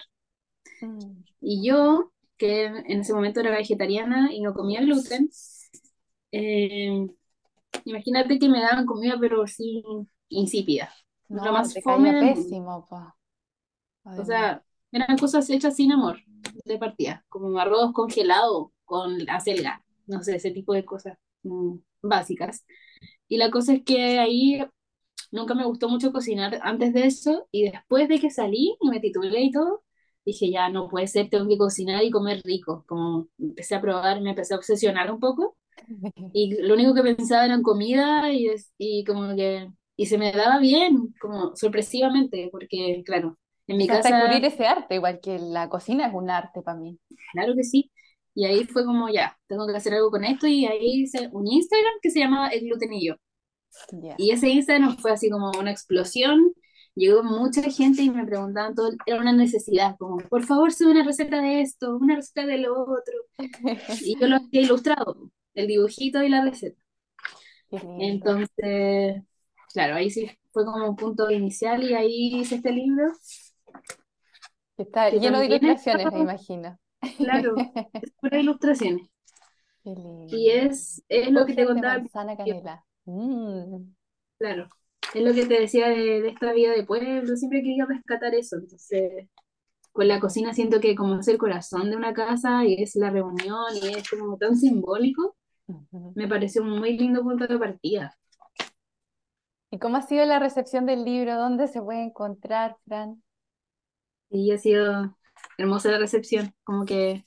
Mm, 0.81 1.25
Y 1.41 1.65
yo, 1.67 2.11
que 2.37 2.65
en 2.65 3.01
ese 3.01 3.13
momento 3.13 3.39
era 3.39 3.51
vegetariana 3.51 4.29
y 4.33 4.41
no 4.41 4.53
comía 4.53 4.81
gluten, 4.81 5.29
eh, 6.31 7.07
imagínate 7.85 8.39
que 8.39 8.49
me 8.49 8.61
daban 8.61 8.85
comida 8.85 9.17
pero 9.19 9.43
así 9.43 9.83
insípida, 10.29 10.93
lo 11.29 11.51
No, 11.51 11.51
más 11.53 11.73
te 11.73 11.81
fome 11.83 12.13
caía 12.13 12.19
pésimo, 12.19 12.85
pues. 12.89 13.03
O 14.15 14.25
sea, 14.25 14.63
eran 14.95 15.17
cosas 15.17 15.49
hechas 15.49 15.75
sin 15.75 15.91
amor 15.91 16.19
de 16.65 16.77
partida, 16.77 17.25
como 17.29 17.57
arroz 17.59 17.91
congelado 17.93 18.71
con 18.85 19.29
acelga, 19.29 19.83
no 20.07 20.23
sé, 20.23 20.35
ese 20.37 20.51
tipo 20.51 20.73
de 20.73 20.85
cosas 20.85 21.17
mm, 21.43 21.77
básicas. 22.01 22.65
Y 23.27 23.37
la 23.37 23.51
cosa 23.51 23.73
es 23.73 23.83
que 23.83 24.19
ahí 24.19 24.63
nunca 25.31 25.55
me 25.55 25.65
gustó 25.65 25.89
mucho 25.89 26.11
cocinar 26.11 26.59
antes 26.63 26.93
de 26.93 27.05
eso 27.07 27.47
y 27.51 27.71
después 27.71 28.07
de 28.09 28.19
que 28.19 28.29
salí 28.31 28.77
y 28.81 28.89
me 28.89 28.99
titulé 28.99 29.41
y 29.43 29.51
todo, 29.51 29.83
dije 30.25 30.49
ya 30.51 30.69
no 30.69 30.87
puede 30.89 31.07
ser, 31.07 31.29
tengo 31.29 31.47
que 31.47 31.57
cocinar 31.57 32.03
y 32.03 32.11
comer 32.11 32.41
rico. 32.43 32.85
Como 32.87 33.29
empecé 33.39 33.75
a 33.75 33.81
probar, 33.81 34.21
me 34.21 34.31
empecé 34.31 34.53
a 34.53 34.57
obsesionar 34.57 35.11
un 35.11 35.19
poco 35.19 35.57
y 36.33 36.61
lo 36.61 36.73
único 36.75 36.93
que 36.93 37.03
pensaba 37.03 37.45
era 37.45 37.55
en 37.55 37.63
comida 37.63 38.31
y, 38.33 38.49
y 38.77 39.03
como 39.05 39.35
que 39.35 39.69
y 39.97 40.07
se 40.07 40.17
me 40.17 40.31
daba 40.33 40.59
bien, 40.59 41.13
como 41.21 41.55
sorpresivamente, 41.55 42.49
porque 42.51 43.01
claro, 43.05 43.37
en 43.67 43.77
mi 43.77 43.83
Empezaste 43.83 44.13
a 44.13 44.17
descubrir 44.17 44.41
casa 44.43 44.55
ese 44.55 44.67
arte, 44.67 44.95
igual 44.95 45.19
que 45.21 45.39
la 45.39 45.69
cocina 45.69 46.07
es 46.07 46.13
un 46.13 46.29
arte 46.29 46.61
para 46.61 46.77
mí. 46.77 46.99
Claro 47.33 47.55
que 47.55 47.63
sí. 47.63 47.91
Y 48.33 48.45
ahí 48.45 48.65
fue 48.65 48.85
como, 48.85 49.09
ya, 49.09 49.37
tengo 49.47 49.65
que 49.65 49.75
hacer 49.75 49.93
algo 49.93 50.11
con 50.11 50.23
esto. 50.23 50.45
Y 50.47 50.65
ahí 50.65 51.03
hice 51.03 51.29
un 51.31 51.47
Instagram 51.47 51.93
que 52.01 52.11
se 52.11 52.19
llamaba 52.19 52.49
El 52.49 52.65
Gluten 52.65 52.93
y 52.93 53.07
Yo. 53.07 53.15
Ya. 53.91 54.15
Y 54.17 54.31
ese 54.31 54.49
Instagram 54.49 54.97
fue 54.97 55.11
así 55.11 55.29
como 55.29 55.51
una 55.57 55.71
explosión. 55.71 56.53
Llegó 56.95 57.23
mucha 57.23 57.61
gente 57.63 58.03
y 58.03 58.09
me 58.09 58.25
preguntaban 58.25 58.73
todo, 58.73 58.91
era 59.05 59.19
una 59.19 59.33
necesidad, 59.33 59.97
como, 59.97 60.17
por 60.17 60.45
favor, 60.45 60.71
sube 60.71 60.91
una 60.91 61.03
receta 61.03 61.41
de 61.41 61.59
esto, 61.59 61.97
una 61.97 62.15
receta 62.15 62.45
de 62.45 62.57
lo 62.59 62.73
otro. 62.83 63.15
Y 64.05 64.17
yo 64.17 64.27
lo 64.27 64.37
hacía 64.37 64.61
ilustrado, 64.61 65.29
el 65.55 65.67
dibujito 65.67 66.23
y 66.23 66.29
la 66.29 66.41
receta. 66.45 66.79
Entonces, 67.99 69.23
claro, 69.73 69.95
ahí 69.95 70.09
sí 70.09 70.29
fue 70.51 70.65
como 70.65 70.89
un 70.89 70.95
punto 70.95 71.29
inicial 71.29 71.83
y 71.83 71.93
ahí 71.93 72.35
hice 72.39 72.55
este 72.55 72.71
libro, 72.71 73.11
Está 74.77 75.09
que 75.09 75.19
lleno 75.19 75.39
de 75.39 75.47
ilustraciones, 75.47 76.11
me 76.11 76.19
imagino. 76.21 76.77
claro, 77.17 77.65
es 78.01 78.11
pura 78.21 78.39
ilustraciones. 78.39 79.09
Y 80.27 80.49
es, 80.51 81.03
es 81.09 81.31
lo 81.31 81.45
que 81.45 81.53
te 81.55 81.65
contaba 81.65 81.95
manzana 81.97 82.37
canela. 82.37 82.85
Mm, 83.05 83.93
Claro, 84.37 84.69
es 85.13 85.23
lo 85.23 85.33
que 85.33 85.45
te 85.45 85.59
decía 85.61 85.87
de, 85.89 86.21
de 86.21 86.27
esta 86.29 86.51
vida 86.53 86.71
de 86.73 86.83
pueblo, 86.85 87.35
siempre 87.37 87.61
querido 87.61 87.87
rescatar 87.87 88.35
eso, 88.35 88.57
entonces 88.57 89.29
con 89.93 90.07
la 90.07 90.19
cocina 90.19 90.53
siento 90.53 90.79
que 90.81 90.95
como 90.95 91.19
es 91.19 91.27
el 91.29 91.37
corazón 91.39 91.89
de 91.91 91.97
una 91.97 92.13
casa 92.13 92.65
y 92.65 92.81
es 92.83 92.95
la 92.95 93.11
reunión 93.11 93.75
y 93.81 93.89
es 93.89 94.09
como 94.09 94.37
tan 94.37 94.57
simbólico, 94.57 95.35
me 96.15 96.27
pareció 96.27 96.63
un 96.63 96.79
muy 96.79 96.97
lindo 96.97 97.23
punto 97.23 97.47
de 97.47 97.59
partida. 97.59 98.17
¿Y 99.69 99.77
cómo 99.77 99.97
ha 99.97 100.01
sido 100.01 100.25
la 100.25 100.39
recepción 100.39 100.87
del 100.87 101.05
libro? 101.05 101.35
¿Dónde 101.37 101.67
se 101.67 101.79
puede 101.81 102.01
encontrar, 102.03 102.77
Fran? 102.85 103.21
Y 104.29 104.51
ha 104.51 104.57
sido 104.57 105.15
hermosa 105.57 105.91
la 105.91 105.99
recepción, 105.99 106.53
como 106.63 106.85
que 106.85 107.25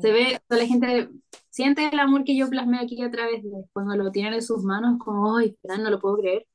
se 0.00 0.12
ve, 0.12 0.40
toda 0.46 0.60
la 0.62 0.66
gente 0.68 1.08
siente 1.50 1.88
el 1.88 1.98
amor 1.98 2.24
que 2.24 2.36
yo 2.36 2.48
plasmé 2.48 2.78
aquí 2.78 3.02
a 3.02 3.10
través 3.10 3.42
de, 3.42 3.50
cuando 3.72 3.96
lo 3.96 4.10
tienen 4.12 4.34
en 4.34 4.42
sus 4.42 4.62
manos, 4.62 4.98
como, 4.98 5.36
ay, 5.36 5.56
no 5.64 5.90
lo 5.90 5.98
puedo 5.98 6.18
creer. 6.18 6.46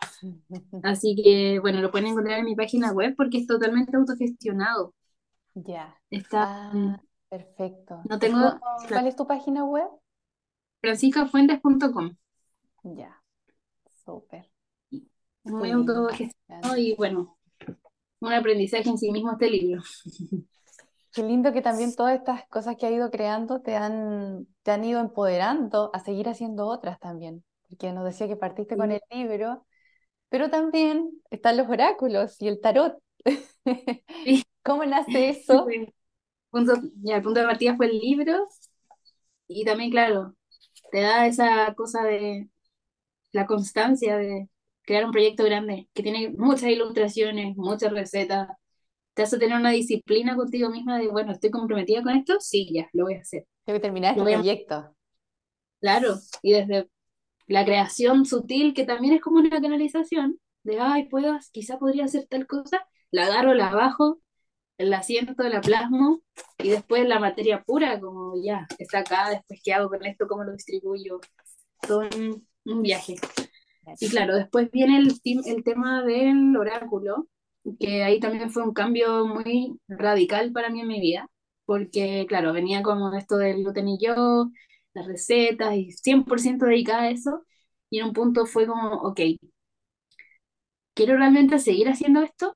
Así 0.82 1.14
que, 1.16 1.58
bueno, 1.60 1.80
lo 1.80 1.90
pueden 1.90 2.08
encontrar 2.08 2.38
en 2.38 2.44
mi 2.44 2.54
página 2.54 2.92
web 2.92 3.14
porque 3.16 3.38
es 3.38 3.46
totalmente 3.46 3.96
autogestionado. 3.96 4.94
Ya. 5.54 5.96
Está, 6.10 6.70
mm, 6.72 6.88
Ah, 6.90 7.00
perfecto. 7.28 8.02
no 8.08 8.16
¿Y 8.16 8.18
tengo, 8.18 8.58
cuál 8.88 9.06
es 9.06 9.16
tu 9.16 9.26
página 9.26 9.64
web? 9.64 9.88
franciscafuentes.com. 10.80 12.16
Ya, 12.82 13.22
súper. 14.04 14.50
Es 14.90 15.00
Qué 15.44 15.50
muy 15.50 15.70
autogestionado 15.70 16.76
y 16.76 16.94
bueno, 16.94 17.38
un 18.20 18.32
aprendizaje 18.32 18.88
en 18.88 18.98
sí 18.98 19.10
mismo 19.12 19.32
este 19.32 19.50
libro. 19.50 19.82
Qué 21.12 21.22
lindo 21.24 21.52
que 21.52 21.60
también 21.62 21.94
todas 21.96 22.14
estas 22.18 22.46
cosas 22.48 22.76
que 22.76 22.86
has 22.86 22.92
ido 22.92 23.10
creando 23.10 23.60
te 23.60 23.74
han, 23.76 24.46
te 24.62 24.70
han 24.70 24.84
ido 24.84 25.00
empoderando 25.00 25.90
a 25.92 25.98
seguir 26.00 26.28
haciendo 26.28 26.66
otras 26.68 27.00
también. 27.00 27.44
Porque 27.68 27.92
nos 27.92 28.04
decía 28.04 28.28
que 28.28 28.36
partiste 28.36 28.76
con 28.76 28.90
Sí, 28.90 28.92
el 28.92 29.00
libro, 29.10 29.66
pero 30.30 30.50
también 30.50 31.10
están 31.30 31.56
los 31.58 31.68
oráculos 31.68 32.40
y 32.42 32.48
el 32.48 32.60
tarot. 32.60 32.98
sí, 34.24 34.42
¿Cómo 34.64 34.84
nace 34.86 35.30
sí, 35.30 35.30
eso? 35.30 35.76
punto, 36.50 36.74
ya, 37.02 37.16
el 37.16 37.22
punto 37.22 37.40
de 37.40 37.46
partida 37.46 37.76
fue 37.76 37.86
el 37.86 37.98
libro 37.98 38.48
y 39.48 39.64
también, 39.64 39.90
claro, 39.90 40.34
te 40.92 41.00
da 41.02 41.26
esa 41.26 41.74
cosa 41.76 42.04
de 42.04 42.50
la 43.32 43.46
constancia 43.46 44.18
de 44.18 44.48
crear 44.90 45.04
un 45.04 45.12
proyecto 45.12 45.44
grande 45.44 45.88
que 45.94 46.02
tiene 46.02 46.30
muchas 46.36 46.68
ilustraciones, 46.70 47.56
muchas 47.56 47.92
recetas 47.92 48.48
te 49.14 49.22
hace 49.22 49.38
tener 49.38 49.56
una 49.56 49.70
disciplina 49.70 50.34
contigo 50.36 50.68
misma 50.70 50.98
de, 50.98 51.06
bueno, 51.08 51.32
estoy 51.32 51.50
comprometida 51.50 52.02
con 52.02 52.16
esto, 52.16 52.38
sí, 52.40 52.68
ya, 52.74 52.88
lo 52.92 53.04
voy 53.04 53.14
a 53.14 53.20
hacer. 53.20 53.46
Tengo 53.64 53.78
que 53.78 53.82
terminar 53.82 54.18
este 54.18 54.34
a- 54.34 54.42
proyecto. 54.42 54.94
claro, 55.80 56.16
y 56.42 56.52
desde 56.52 56.88
la 57.48 57.64
creación 57.64 58.26
sutil, 58.26 58.74
que 58.74 58.84
también 58.84 59.14
es 59.14 59.22
como 59.22 59.38
una 59.38 59.50
canalización, 59.62 60.40
de, 60.64 60.80
ay, 60.80 61.08
puedo, 61.08 61.38
quizá 61.52 61.78
podría 61.78 62.06
hacer 62.06 62.26
tal 62.28 62.46
cosa, 62.46 62.86
la 63.10 63.26
agarro, 63.26 63.54
la 63.54 63.74
bajo, 63.74 64.20
la 64.78 65.02
siento, 65.02 65.34
la 65.44 65.60
plasmo, 65.60 66.22
y 66.58 66.70
después 66.70 67.06
la 67.08 67.20
materia 67.20 67.62
pura, 67.64 68.00
como 68.00 68.34
ya, 68.42 68.66
está 68.78 69.00
acá, 69.00 69.30
después 69.30 69.60
qué 69.64 69.74
hago 69.74 69.90
con 69.90 70.04
esto, 70.06 70.28
cómo 70.28 70.44
lo 70.44 70.52
distribuyo, 70.52 71.20
todo 71.86 72.00
un, 72.16 72.46
un 72.66 72.82
viaje. 72.82 73.16
Y 73.98 74.08
claro, 74.08 74.34
después 74.36 74.70
viene 74.70 74.98
el, 74.98 75.12
el 75.46 75.64
tema 75.64 76.02
del 76.04 76.56
oráculo, 76.56 77.28
que 77.78 78.02
ahí 78.04 78.20
también 78.20 78.50
fue 78.50 78.62
un 78.62 78.72
cambio 78.72 79.26
muy 79.26 79.78
radical 79.88 80.52
para 80.52 80.70
mí 80.70 80.80
en 80.80 80.88
mi 80.88 81.00
vida, 81.00 81.28
porque 81.66 82.24
claro, 82.28 82.52
venía 82.52 82.82
como 82.82 83.14
esto 83.14 83.36
del 83.36 83.58
gluten 83.62 83.88
y 83.88 83.98
yo, 83.98 84.50
las 84.94 85.06
recetas, 85.06 85.74
y 85.76 85.92
100% 85.92 86.66
dedicada 86.66 87.02
a 87.02 87.10
eso, 87.10 87.44
y 87.90 87.98
en 88.00 88.06
un 88.06 88.12
punto 88.14 88.46
fue 88.46 88.66
como, 88.66 88.94
ok, 89.02 89.20
¿quiero 90.94 91.16
realmente 91.16 91.58
seguir 91.58 91.88
haciendo 91.88 92.22
esto? 92.22 92.54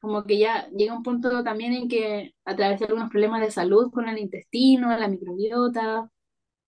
Como 0.00 0.24
que 0.24 0.38
ya 0.38 0.68
llega 0.70 0.96
un 0.96 1.02
punto 1.02 1.44
también 1.44 1.74
en 1.74 1.88
que 1.88 2.34
atravesé 2.44 2.84
algunos 2.86 3.10
problemas 3.10 3.42
de 3.42 3.50
salud 3.50 3.90
con 3.92 4.08
el 4.08 4.18
intestino, 4.18 4.96
la 4.98 5.08
microbiota, 5.08 6.10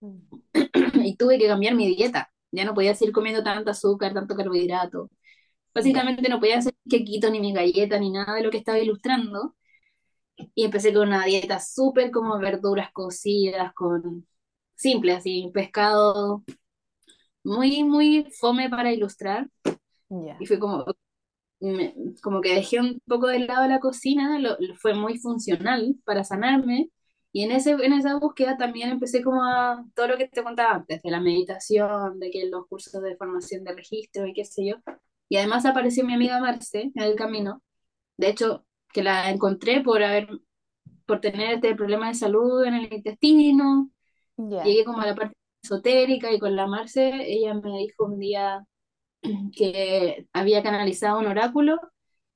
Mm. 0.02 0.18
y 1.06 1.16
tuve 1.16 1.38
que 1.38 1.48
cambiar 1.48 1.74
mi 1.74 1.88
dieta. 1.96 2.30
Ya 2.56 2.66
no 2.66 2.74
podía 2.74 2.94
seguir 2.96 3.14
comiendo 3.14 3.44
tanto 3.44 3.70
azúcar, 3.72 4.14
tanto 4.14 4.36
carbohidrato. 4.36 5.10
Básicamente 5.74 6.28
no 6.30 6.40
podía 6.40 6.58
hacer 6.58 6.74
quequito 6.90 7.30
ni 7.30 7.40
mi 7.40 7.52
galleta 7.54 7.98
ni 8.00 8.10
nada 8.12 8.34
de 8.34 8.42
lo 8.44 8.50
que 8.50 8.58
estaba 8.58 8.78
ilustrando. 8.80 9.54
Y 10.54 10.64
empecé 10.64 10.92
con 10.92 11.08
una 11.08 11.24
dieta 11.24 11.60
súper 11.60 12.10
como 12.10 12.38
verduras 12.38 12.90
cocidas, 12.92 13.72
con 13.74 14.26
simple 14.74 15.12
así, 15.14 15.50
pescado, 15.54 16.44
muy, 17.44 17.84
muy 17.84 18.26
fome 18.40 18.68
para 18.70 18.92
ilustrar. 18.92 19.48
Y 20.38 20.46
fue 20.46 20.58
como, 20.60 20.84
me- 21.60 21.94
como 22.22 22.40
que 22.42 22.54
dejé 22.54 22.80
un 22.80 23.00
poco 23.06 23.28
de 23.28 23.40
lado 23.40 23.68
la 23.68 23.80
cocina, 23.80 24.38
lo, 24.40 24.56
lo- 24.60 24.76
fue 24.76 24.94
muy 24.94 25.18
funcional 25.18 25.96
para 26.04 26.24
sanarme. 26.24 26.90
Y 27.32 27.44
en 27.44 27.52
ese, 27.52 27.72
en 27.72 27.92
esa 27.92 28.18
búsqueda 28.18 28.56
también 28.56 28.90
empecé 28.90 29.22
como 29.22 29.44
a 29.44 29.84
todo 29.94 30.08
lo 30.08 30.16
que 30.16 30.28
te 30.28 30.42
contaba 30.42 30.76
antes, 30.76 31.02
de 31.02 31.10
la 31.10 31.20
meditación, 31.20 32.18
de 32.18 32.30
que 32.30 32.46
los 32.46 32.66
cursos 32.66 33.02
de 33.02 33.16
formación 33.16 33.64
de 33.64 33.74
registro 33.74 34.26
y 34.26 34.32
qué 34.32 34.44
sé 34.44 34.66
yo. 34.66 34.76
Y 35.28 35.36
además 35.36 35.66
apareció 35.66 36.04
mi 36.04 36.14
amiga 36.14 36.40
Marce 36.40 36.92
en 36.94 37.02
el 37.02 37.14
camino. 37.16 37.62
De 38.16 38.28
hecho, 38.30 38.64
que 38.92 39.02
la 39.02 39.30
encontré 39.30 39.82
por 39.82 40.02
haber, 40.02 40.28
por 41.06 41.20
tener 41.20 41.54
este 41.54 41.74
problema 41.74 42.08
de 42.08 42.14
salud 42.14 42.64
en 42.64 42.74
el 42.74 42.92
intestino. 42.92 43.90
Ya. 44.36 44.64
Llegué 44.64 44.84
como 44.84 45.00
a 45.02 45.06
la 45.06 45.14
parte 45.14 45.36
esotérica 45.62 46.32
y 46.32 46.38
con 46.38 46.56
la 46.56 46.66
Marce, 46.66 47.10
ella 47.26 47.54
me 47.54 47.78
dijo 47.78 48.04
un 48.06 48.18
día 48.18 48.64
que 49.56 50.26
había 50.32 50.62
canalizado 50.62 51.18
un 51.18 51.26
oráculo 51.26 51.80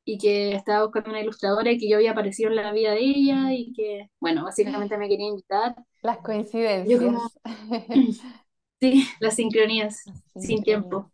y 0.05 0.19
que 0.19 0.53
estaba 0.53 0.85
buscando 0.85 1.11
una 1.11 1.21
ilustradora 1.21 1.71
y 1.71 1.79
que 1.79 1.89
yo 1.89 1.97
había 1.97 2.13
aparecido 2.13 2.51
en 2.51 2.57
la 2.57 2.73
vida 2.73 2.93
de 2.93 3.01
ella 3.01 3.53
y 3.53 3.73
que, 3.73 4.11
bueno, 4.21 4.45
básicamente 4.45 4.99
me 4.99 5.09
quería 5.09 5.29
invitar. 5.29 5.75
Las 6.03 6.19
coincidencias. 6.19 7.01
como, 7.01 7.31
sí, 8.81 9.07
las 9.21 9.37
sincronías, 9.37 10.05
Las 10.35 10.45
sin 10.45 10.63
tiempo. 10.63 11.11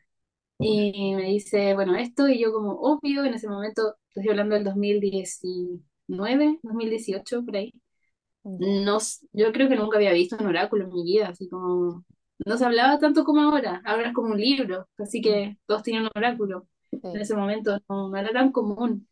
Y 0.58 1.14
me 1.14 1.24
dice, 1.24 1.74
bueno, 1.74 1.96
esto, 1.96 2.28
y 2.28 2.40
yo 2.40 2.52
como, 2.52 2.72
obvio, 2.80 3.24
en 3.24 3.34
ese 3.34 3.48
momento, 3.48 3.96
estoy 4.08 4.30
hablando 4.30 4.54
del 4.54 4.64
2019, 4.64 6.58
2018, 6.62 7.44
por 7.44 7.56
ahí. 7.56 7.72
No, 8.44 8.98
yo 9.32 9.52
creo 9.52 9.68
que 9.68 9.76
nunca 9.76 9.98
había 9.98 10.12
visto 10.12 10.36
un 10.38 10.46
oráculo 10.46 10.84
en 10.84 10.92
mi 10.92 11.02
vida, 11.04 11.28
así 11.28 11.48
como, 11.48 12.04
no 12.46 12.56
se 12.56 12.64
hablaba 12.64 12.98
tanto 12.98 13.24
como 13.24 13.42
ahora, 13.42 13.82
ahora 13.84 14.08
es 14.08 14.14
como 14.14 14.32
un 14.32 14.40
libro, 14.40 14.88
así 14.98 15.20
que 15.20 15.58
todos 15.66 15.82
tienen 15.82 16.04
un 16.04 16.10
oráculo. 16.14 16.66
En 17.12 17.20
Sí. 17.20 17.20
ese 17.22 17.34
momento 17.36 17.78
no, 17.88 18.08
no 18.10 18.16
era 18.18 18.30
tan 18.32 18.52
común. 18.52 19.08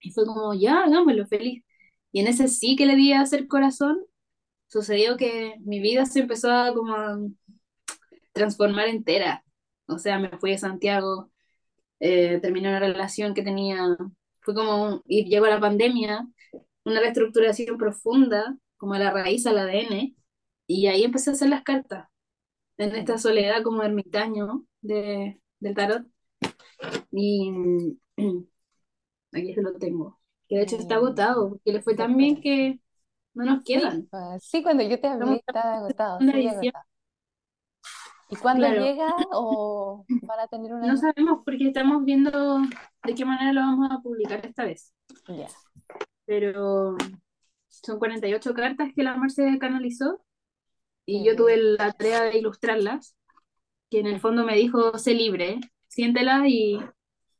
Y 0.00 0.12
fue 0.12 0.26
como, 0.26 0.54
ya, 0.54 0.84
hagámoslo, 0.84 1.26
feliz. 1.26 1.64
Y 2.12 2.20
en 2.20 2.28
ese 2.28 2.48
sí 2.48 2.76
que 2.76 2.86
le 2.86 2.96
di 2.96 3.12
a 3.12 3.22
hacer 3.22 3.48
corazón, 3.48 3.98
sucedió 4.68 5.16
que 5.18 5.56
mi 5.60 5.80
vida 5.80 6.06
se 6.06 6.20
empezó 6.20 6.50
a 6.52 6.74
como 6.74 6.96
transformar 8.32 8.88
entera. 8.88 9.44
O 9.88 9.98
sea, 9.98 10.18
me 10.18 10.30
fui 10.38 10.52
a 10.52 10.58
Santiago, 10.58 11.30
eh, 12.00 12.40
terminé 12.42 12.68
una 12.68 12.80
relación 12.80 13.34
que 13.34 13.42
tenía, 13.42 13.78
fue 14.42 14.54
como, 14.54 15.02
y 15.06 15.26
llegó 15.28 15.46
la 15.46 15.60
pandemia, 15.60 16.26
una 16.84 17.00
reestructuración 17.00 17.78
profunda, 17.78 18.56
como 18.78 18.94
a 18.94 18.98
la 18.98 19.12
raíz 19.12 19.46
al 19.46 19.58
ADN, 19.58 20.16
y 20.66 20.86
ahí 20.88 21.04
empecé 21.04 21.30
a 21.30 21.34
hacer 21.34 21.48
las 21.50 21.62
cartas, 21.64 22.08
en 22.78 22.96
esta 22.96 23.18
soledad 23.18 23.62
como 23.62 23.82
ermitaño 23.84 24.66
de, 24.82 25.40
del 25.60 25.74
tarot. 25.74 26.06
Y 27.12 27.50
aquí 29.32 29.54
se 29.54 29.62
lo 29.62 29.72
tengo. 29.78 30.18
Que 30.48 30.56
de 30.56 30.62
hecho 30.62 30.76
está 30.76 30.96
agotado, 30.96 31.50
porque 31.50 31.72
le 31.72 31.82
fue 31.82 31.94
tan 31.94 32.16
bien 32.16 32.40
que 32.40 32.80
no 33.34 33.44
nos 33.44 33.64
Sí, 33.64 33.74
quedan. 33.74 34.08
pues, 34.10 34.44
sí, 34.44 34.62
cuando 34.62 34.82
yo 34.84 35.00
te 35.00 35.08
hablé 35.08 35.36
estaba 35.36 35.76
agotado, 35.76 36.20
edición. 36.20 36.72
agotado. 36.74 36.86
¿Y 38.28 38.36
cuándo 38.36 38.66
Claro, 38.66 38.82
llega 38.82 39.08
o 39.32 40.04
van 40.08 40.40
a 40.40 40.48
tener 40.48 40.72
una 40.72 40.86
no 40.86 40.96
sabemos 40.96 41.42
porque 41.44 41.68
estamos 41.68 42.04
viendo 42.04 42.60
de 43.04 43.14
qué 43.14 43.24
manera 43.24 43.52
lo 43.52 43.60
vamos 43.60 43.90
a 43.92 44.00
publicar 44.00 44.44
esta 44.44 44.64
vez. 44.64 44.92
Ya. 45.28 45.48
Pero 46.24 46.96
son 47.68 47.98
48 47.98 48.54
cartas 48.54 48.90
que 48.94 49.02
la 49.02 49.16
Marce 49.16 49.58
canalizó 49.60 50.24
y 51.06 51.24
yo 51.24 51.36
tuve 51.36 51.56
la 51.56 51.92
tarea 51.92 52.22
de 52.24 52.38
ilustrarlas, 52.38 53.16
que 53.90 54.00
en 54.00 54.06
el 54.06 54.20
fondo 54.20 54.44
me 54.44 54.56
dijo, 54.56 54.98
sé 54.98 55.14
libre, 55.14 55.60
siéntelas 55.96 56.42
y 56.46 56.78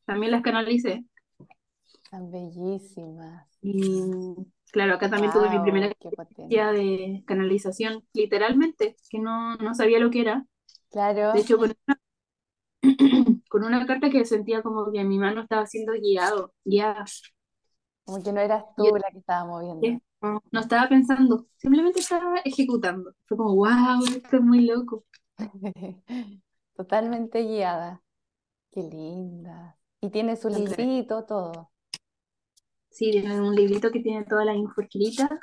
también 0.06 0.32
las 0.32 0.40
canalicé. 0.40 1.04
Tan 2.10 2.30
bellísimas. 2.30 3.46
Y 3.60 4.02
claro, 4.72 4.94
acá 4.94 5.10
también 5.10 5.30
tuve 5.30 5.50
mi 5.50 5.60
primera 5.60 5.88
experiencia 5.88 6.72
de 6.72 7.22
canalización, 7.26 8.02
literalmente, 8.14 8.96
que 9.10 9.18
no, 9.18 9.56
no 9.56 9.74
sabía 9.74 9.98
lo 9.98 10.10
que 10.10 10.22
era. 10.22 10.46
Claro. 10.90 11.34
De 11.34 11.40
hecho, 11.40 11.58
con 11.58 11.74
una, 11.86 12.00
con 13.50 13.64
una 13.64 13.84
carta 13.84 14.08
que 14.08 14.24
sentía 14.24 14.62
como 14.62 14.90
que 14.90 15.04
mi 15.04 15.18
mano 15.18 15.42
estaba 15.42 15.66
siendo 15.66 15.92
guiado, 15.92 16.54
guiada. 16.64 17.04
Como 18.04 18.22
que 18.22 18.32
no 18.32 18.40
eras 18.40 18.64
yo 18.78 18.84
tú 18.84 18.96
la 18.96 19.10
que 19.10 19.18
estaba 19.18 19.44
moviendo. 19.44 20.00
no, 20.22 20.42
no 20.50 20.60
estaba 20.60 20.88
pensando, 20.88 21.46
simplemente 21.56 22.00
estaba 22.00 22.38
ejecutando. 22.42 23.12
Fue 23.26 23.36
como, 23.36 23.54
wow, 23.54 24.02
esto 24.06 24.36
es 24.36 24.42
muy 24.42 24.64
loco. 24.64 25.04
Totalmente 26.74 27.42
guiada. 27.42 28.02
Qué 28.76 28.82
linda. 28.82 29.74
Y 30.02 30.10
tiene 30.10 30.36
su 30.36 30.50
librito, 30.50 31.24
todo. 31.24 31.70
Sí, 32.90 33.10
tienen 33.10 33.40
un 33.40 33.54
librito 33.54 33.90
que 33.90 34.00
tiene 34.00 34.26
toda 34.26 34.44
la 34.44 34.54
info 34.54 34.82
escrita. 34.82 35.40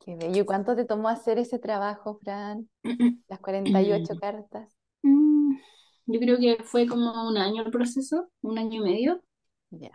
Qué 0.00 0.16
bello. 0.16 0.42
¿Y 0.42 0.44
cuánto 0.44 0.76
te 0.76 0.84
tomó 0.84 1.08
hacer 1.08 1.38
ese 1.38 1.58
trabajo, 1.58 2.18
Fran? 2.22 2.68
Las 3.26 3.40
48 3.40 4.18
cartas. 4.20 4.70
Mm, 5.00 5.56
Yo 6.08 6.20
creo 6.20 6.38
que 6.38 6.62
fue 6.62 6.86
como 6.86 7.26
un 7.26 7.38
año 7.38 7.62
el 7.62 7.70
proceso, 7.70 8.28
un 8.42 8.58
año 8.58 8.84
y 8.84 8.90
medio. 8.90 9.22
Ya. 9.70 9.92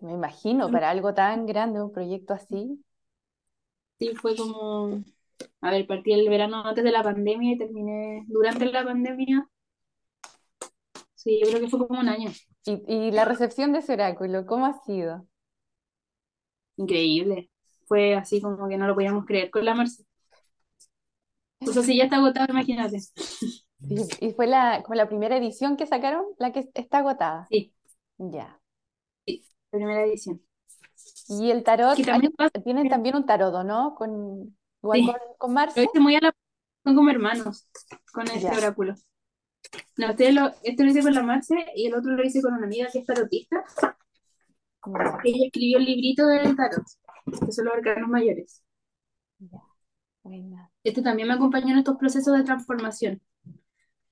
Me 0.00 0.12
imagino, 0.12 0.70
para 0.70 0.90
algo 0.90 1.12
tan 1.12 1.44
grande, 1.44 1.82
un 1.82 1.90
proyecto 1.90 2.34
así. 2.34 2.80
Sí, 3.98 4.14
fue 4.14 4.36
como, 4.36 5.02
a 5.60 5.70
ver, 5.72 5.88
partí 5.88 6.12
el 6.12 6.28
verano 6.28 6.64
antes 6.64 6.84
de 6.84 6.92
la 6.92 7.02
pandemia 7.02 7.54
y 7.54 7.58
terminé 7.58 8.24
durante 8.28 8.66
la 8.66 8.84
pandemia. 8.84 9.48
Sí, 11.24 11.40
yo 11.42 11.48
creo 11.50 11.60
que 11.62 11.68
fue 11.68 11.86
como 11.86 12.00
un 12.00 12.08
año. 12.08 12.30
Y, 12.66 12.82
y 12.86 13.10
la 13.10 13.24
recepción 13.24 13.72
de 13.72 13.78
ese 13.78 13.94
oráculo, 13.94 14.44
¿cómo 14.46 14.66
ha 14.66 14.74
sido? 14.84 15.26
Increíble. 16.76 17.50
Fue 17.86 18.14
así 18.14 18.40
como 18.40 18.68
que 18.68 18.76
no 18.78 18.86
lo 18.86 18.94
podíamos 18.94 19.26
creer 19.26 19.50
con 19.50 19.64
la 19.64 19.74
Marce. 19.74 20.04
O 21.66 21.72
sea, 21.72 21.82
si 21.82 21.96
ya 21.96 22.04
está 22.04 22.16
agotado, 22.16 22.46
imagínate. 22.52 22.98
Y, 23.88 24.08
y 24.20 24.32
fue 24.34 24.46
la, 24.46 24.82
como 24.82 24.94
la 24.94 25.08
primera 25.08 25.36
edición 25.36 25.76
que 25.76 25.86
sacaron, 25.86 26.24
la 26.38 26.52
que 26.52 26.70
está 26.74 26.98
agotada. 26.98 27.50
Sí, 27.50 27.72
Ya. 28.18 28.60
la 29.72 29.78
primera 29.78 30.04
edición. 30.04 30.40
Y 31.28 31.50
el 31.50 31.64
tarot, 31.64 31.96
Que 31.96 32.04
también 32.04 32.32
tienen 32.64 32.88
también 32.88 33.16
un 33.16 33.26
tarot, 33.26 33.54
¿o 33.54 33.64
¿no? 33.64 33.94
Con, 33.94 34.56
igual 34.82 35.00
sí, 35.00 35.04
con, 35.04 35.16
con 35.38 35.52
lo 35.74 35.82
Marce. 35.82 35.84
hice 35.84 36.00
muy 36.00 36.16
a 36.16 36.20
la 36.20 36.32
son 36.84 36.96
como 36.96 37.10
hermanos 37.10 37.68
con 38.12 38.30
este 38.30 38.42
Ya. 38.42 38.56
oráculo. 38.56 38.94
No, 39.96 40.10
este 40.10 40.32
lo, 40.32 40.50
este 40.62 40.84
lo 40.84 40.90
hice 40.90 41.02
con 41.02 41.14
la 41.14 41.22
Marce 41.22 41.54
y 41.74 41.86
el 41.86 41.94
otro 41.94 42.12
lo 42.12 42.24
hice 42.24 42.42
con 42.42 42.54
una 42.54 42.66
amiga 42.66 42.88
que 42.92 42.98
es 42.98 43.06
tarotista. 43.06 43.64
Ella 45.24 45.46
escribió 45.46 45.78
el 45.78 45.84
librito 45.84 46.26
del 46.26 46.54
tarot, 46.56 46.84
que 47.46 47.52
son 47.52 47.64
los 47.66 47.74
arcanos 47.74 48.08
mayores. 48.08 48.62
Este 50.82 51.02
también 51.02 51.28
me 51.28 51.34
acompañó 51.34 51.72
en 51.72 51.78
estos 51.78 51.96
procesos 51.96 52.36
de 52.36 52.44
transformación, 52.44 53.20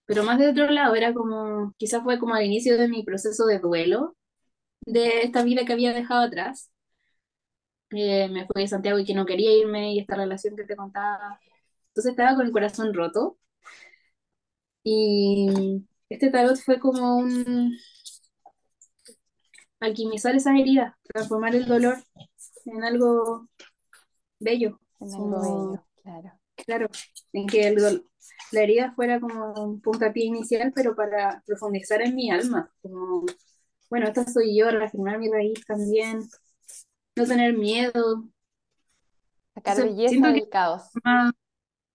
pero 0.07 0.25
más 0.25 0.39
de 0.39 0.49
otro 0.51 0.71
lado, 0.71 0.95
era 0.95 1.15
como, 1.15 1.75
quizás 1.79 2.03
fue 2.03 2.19
como 2.19 2.35
al 2.35 2.45
inicio 2.45 2.79
de 2.79 2.89
mi 2.89 3.03
proceso 3.05 3.47
de 3.47 3.59
duelo, 3.59 4.17
de 4.87 5.23
esta 5.23 5.43
vida 5.45 5.65
que 5.67 5.73
había 5.75 5.95
dejado 5.95 6.23
atrás. 6.23 6.71
Eh, 7.91 8.29
me 8.29 8.47
fui 8.47 8.63
de 8.63 8.69
Santiago 8.69 8.99
y 8.99 9.05
que 9.05 9.15
no 9.15 9.27
quería 9.27 9.53
irme 9.57 9.93
y 9.95 10.01
esta 10.01 10.17
relación 10.17 10.57
que 10.57 10.65
te 10.65 10.77
contaba. 10.77 11.39
Entonces 11.89 12.13
estaba 12.13 12.37
con 12.37 12.47
el 12.47 12.53
corazón 12.53 12.95
roto 12.95 13.39
y 14.83 15.85
este 16.09 16.31
tarot 16.31 16.57
fue 16.57 16.79
como 16.79 17.17
un 17.17 17.77
alquimizar 19.81 20.35
esas 20.35 20.59
heridas, 20.59 20.95
transformar 21.03 21.55
el 21.55 21.67
dolor 21.67 21.97
en 22.67 22.85
algo 22.85 23.49
bello. 24.39 24.81
En 25.01 25.15
algo 25.15 25.41
Como, 25.41 25.41
bello, 25.41 25.87
claro. 26.03 26.33
claro, 26.57 26.89
en 27.33 27.47
que 27.47 27.69
el 27.69 28.05
la 28.53 28.63
herida 28.63 28.93
fuera 28.95 29.19
como 29.19 29.53
un 29.55 29.81
puntapié 29.81 30.27
inicial, 30.27 30.73
pero 30.75 30.95
para 30.95 31.43
profundizar 31.47 32.03
en 32.03 32.15
mi 32.15 32.31
alma. 32.31 32.71
Como, 32.83 33.25
bueno, 33.91 34.09
esta 34.09 34.27
soy 34.27 34.57
yo, 34.59 34.71
reafirmar 34.71 35.19
mi 35.19 35.31
raíz 35.31 35.65
también, 35.67 36.29
no 37.17 37.27
tener 37.27 37.57
miedo. 37.57 38.29
Sacar 39.55 39.79
Entonces, 39.79 39.97
belleza 39.97 40.09
siento 40.09 40.33
que 40.33 40.41
del 40.41 40.49
caos. 40.49 40.83
más, 41.03 41.33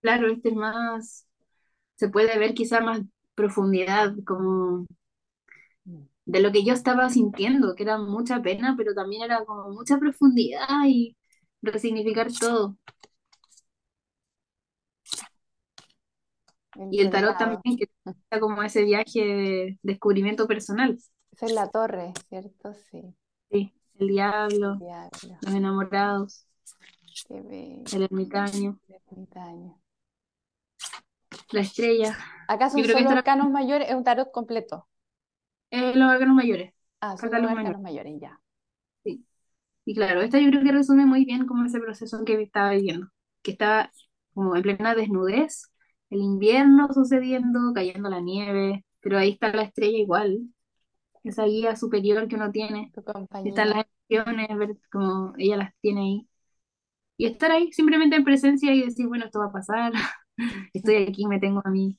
claro, 0.02 0.32
este 0.32 0.50
es 0.50 0.56
más, 0.56 1.27
se 1.98 2.10
puede 2.10 2.38
ver 2.40 2.54
quizá 2.54 2.80
más 2.80 3.02
profundidad, 3.36 4.14
como 4.26 4.86
de 6.26 6.42
lo 6.42 6.52
que 6.52 6.64
yo 6.64 6.74
estaba 6.74 7.10
sintiendo, 7.10 7.74
que 7.76 7.84
era 7.84 7.98
mucha 7.98 8.42
pena, 8.42 8.76
pero 8.78 8.94
también 8.94 9.24
era 9.24 9.44
como 9.46 9.70
mucha 9.72 9.98
profundidad 9.98 10.68
y 10.86 11.16
resignificar 11.62 12.28
todo. 12.32 12.78
Y 16.92 17.00
el 17.00 17.10
tarot 17.10 17.38
también, 17.38 17.78
que 17.78 17.90
era 18.30 18.40
como 18.40 18.62
ese 18.62 18.84
viaje 18.84 19.20
de 19.20 19.80
descubrimiento 19.82 20.48
personal. 20.48 20.98
Esa 21.32 21.46
es 21.46 21.54
la 21.54 21.70
torre, 21.70 22.14
¿cierto? 22.30 22.74
Sí. 22.92 23.16
Sí, 23.50 23.74
el 24.00 24.08
diablo, 24.08 24.76
Diablo. 24.76 25.38
los 25.42 25.54
enamorados, 25.54 26.46
el 27.30 28.04
ermitaño, 28.04 28.80
ermitaño. 29.10 29.80
La 31.52 31.62
estrella. 31.62 32.18
Acá 32.48 32.70
son 32.70 32.84
solo 32.86 33.10
arcanos 33.10 33.50
mayores, 33.50 33.90
es 33.90 33.96
un 33.96 34.04
tarot 34.04 34.32
completo. 34.32 34.88
los 35.72 36.12
órganos 36.12 36.36
mayores, 36.36 36.74
Ah, 37.02 37.18
son 37.18 37.32
los 37.32 37.52
arcanos 37.52 37.82
mayores, 37.82 38.14
ya. 38.20 38.40
Sí. 39.04 39.26
Y 39.86 39.96
claro, 39.96 40.22
esta 40.22 40.40
yo 40.40 40.50
creo 40.50 40.64
que 40.64 40.72
resume 40.72 41.06
muy 41.06 41.26
bien 41.26 41.48
como 41.48 41.66
ese 41.66 41.80
proceso 41.80 42.24
que 42.26 42.42
estaba 42.42 42.72
viviendo, 42.72 43.10
que 43.44 43.52
estaba 43.52 43.92
como 44.34 44.56
en 44.56 44.62
plena 44.64 44.96
desnudez, 44.96 45.72
el 46.10 46.22
invierno 46.22 46.90
sucediendo, 46.94 47.74
cayendo 47.74 48.10
la 48.10 48.22
nieve, 48.22 48.86
pero 49.02 49.18
ahí 49.20 49.32
está 49.32 49.50
la 49.54 49.64
estrella 49.64 49.98
igual, 50.00 50.40
esa 51.24 51.46
guía 51.46 51.76
superior 51.76 52.28
que 52.28 52.36
uno 52.36 52.52
tiene, 52.52 52.92
están 53.44 53.70
las 53.72 53.86
emociones, 54.10 54.58
ver 54.58 54.78
como 54.92 55.34
ella 55.38 55.58
las 55.58 55.74
tiene 55.82 56.02
ahí, 56.02 56.30
y 57.18 57.26
estar 57.28 57.52
ahí 57.52 57.72
simplemente 57.74 58.16
en 58.18 58.24
presencia 58.24 58.74
y 58.74 58.84
decir, 58.84 59.08
bueno, 59.08 59.26
esto 59.26 59.40
va 59.40 59.48
a 59.48 59.52
pasar, 59.52 59.94
estoy 60.74 60.96
aquí, 61.08 61.26
me 61.28 61.40
tengo 61.40 61.62
a 61.64 61.70
mí, 61.70 61.98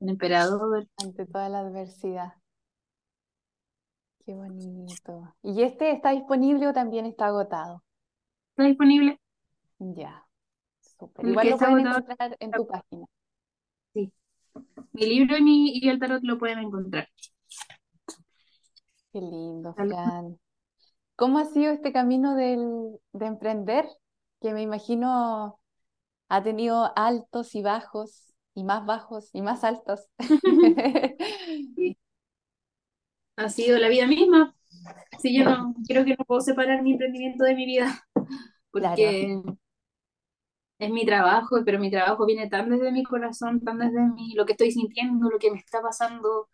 el 0.00 0.08
emperador, 0.10 0.86
Ante 0.96 1.26
toda 1.26 1.48
la 1.48 1.60
adversidad. 1.60 2.34
Qué 4.24 4.34
bonito. 4.34 5.34
¿Y 5.42 5.62
este 5.62 5.90
está 5.90 6.10
disponible 6.10 6.66
o 6.68 6.72
también 6.72 7.06
está 7.06 7.26
agotado? 7.26 7.82
está 8.50 8.64
disponible, 8.64 9.20
Ya. 9.78 10.26
Igual 11.22 11.50
lo 11.50 11.58
pueden 11.58 11.86
agotado, 11.86 11.98
encontrar 11.98 12.36
en 12.40 12.50
tu 12.50 12.66
página. 12.66 13.06
sí. 13.92 14.12
Mi 14.92 15.06
libro 15.06 15.36
y, 15.36 15.42
mi, 15.42 15.78
y 15.78 15.88
el 15.88 15.98
tarot 15.98 16.22
lo 16.22 16.38
pueden 16.38 16.60
encontrar. 16.60 17.08
Qué 19.12 19.20
lindo, 19.20 19.74
Fran. 19.74 20.38
¿Cómo 21.16 21.38
ha 21.38 21.44
sido 21.44 21.72
este 21.72 21.92
camino 21.92 22.34
del, 22.34 22.98
de 23.12 23.26
emprender? 23.26 23.86
Que 24.40 24.52
me 24.52 24.62
imagino 24.62 25.58
ha 26.28 26.42
tenido 26.42 26.92
altos 26.96 27.54
y 27.54 27.62
bajos, 27.62 28.34
y 28.54 28.64
más 28.64 28.86
bajos 28.86 29.30
y 29.34 29.42
más 29.42 29.64
altos. 29.64 30.08
Sí. 31.76 31.96
ha 33.36 33.48
sido 33.48 33.78
la 33.78 33.88
vida 33.88 34.06
misma. 34.06 34.54
Sí, 35.18 35.36
yo 35.36 35.44
no, 35.44 35.74
creo 35.88 36.04
que 36.04 36.16
no 36.18 36.24
puedo 36.26 36.40
separar 36.40 36.82
mi 36.82 36.92
emprendimiento 36.92 37.44
de 37.44 37.54
mi 37.54 37.66
vida, 37.66 38.06
Claro. 38.76 39.02
porque 39.02 39.42
es 40.78 40.90
mi 40.90 41.06
trabajo, 41.06 41.56
pero 41.64 41.78
mi 41.78 41.90
trabajo 41.90 42.26
viene 42.26 42.48
tan 42.48 42.68
desde 42.70 42.92
mi 42.92 43.04
corazón, 43.04 43.60
tan 43.60 43.78
desde 43.78 44.00
mi, 44.14 44.34
lo 44.34 44.44
que 44.46 44.52
estoy 44.52 44.72
sintiendo, 44.72 45.30
lo 45.30 45.38
que 45.38 45.50
me 45.50 45.58
está 45.58 45.80
pasando, 45.82 46.48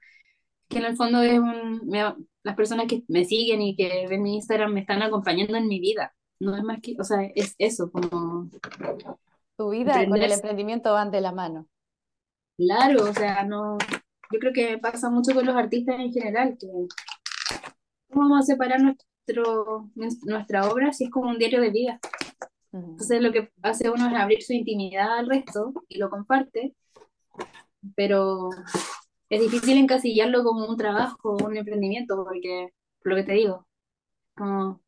que 0.68 0.78
en 0.78 0.86
el 0.86 0.96
fondo 0.96 1.22
es 1.22 1.38
un, 1.40 1.82
me- 1.88 2.14
las 2.44 2.56
personas 2.56 2.86
que 2.88 3.04
me 3.08 3.24
siguen 3.24 3.62
y 3.62 3.76
que 3.76 4.06
ven 4.08 4.22
mi 4.22 4.36
Instagram 4.36 4.72
me 4.74 4.80
están 4.82 5.02
acompañando 5.02 5.56
en 5.58 5.68
mi 5.68 5.80
vida. 5.80 6.14
No 6.40 6.56
es 6.56 6.62
más 6.64 6.80
que, 6.82 6.96
o 7.00 7.04
sea, 7.04 7.22
es 7.36 7.54
eso, 7.58 7.90
como 7.92 8.50
Tu 9.60 9.68
vida 9.68 10.06
con 10.08 10.16
el 10.16 10.32
emprendimiento 10.32 10.90
van 10.94 11.10
de 11.10 11.20
la 11.20 11.32
mano. 11.32 11.66
claro, 12.56 13.10
o 13.10 13.12
sea, 13.12 13.44
no, 13.44 13.76
yo 14.32 14.38
creo 14.38 14.54
que 14.54 14.78
pasa 14.78 15.10
mucho 15.10 15.34
con 15.34 15.44
los 15.44 15.54
artistas 15.54 16.00
en 16.00 16.10
general, 16.10 16.56
que 16.58 16.66
¿cómo 18.08 18.22
vamos 18.22 18.40
a 18.40 18.52
separar 18.54 18.80
nuestro, 18.80 19.90
nuestra 20.22 20.66
obra 20.66 20.94
si 20.94 21.04
es 21.04 21.10
como 21.10 21.28
un 21.28 21.36
diario 21.36 21.60
de 21.60 21.68
vida? 21.68 22.00
Entonces 22.72 23.20
lo 23.20 23.32
que 23.32 23.52
hace 23.60 23.90
uno 23.90 24.08
es 24.08 24.14
abrir 24.14 24.42
su 24.42 24.54
intimidad 24.54 25.18
al 25.18 25.28
resto 25.28 25.74
y 25.88 25.98
lo 25.98 26.08
comparte, 26.08 26.74
pero 27.94 28.48
es 29.28 29.42
difícil 29.42 29.76
encasillarlo 29.76 30.42
como 30.42 30.64
un 30.68 30.78
trabajo 30.78 31.36
o 31.36 31.44
un 31.44 31.58
emprendimiento, 31.58 32.24
porque, 32.24 32.70
por 33.02 33.12
lo 33.12 33.16
que 33.16 33.24
te 33.24 33.32
digo, 33.32 33.66
como 34.34 34.80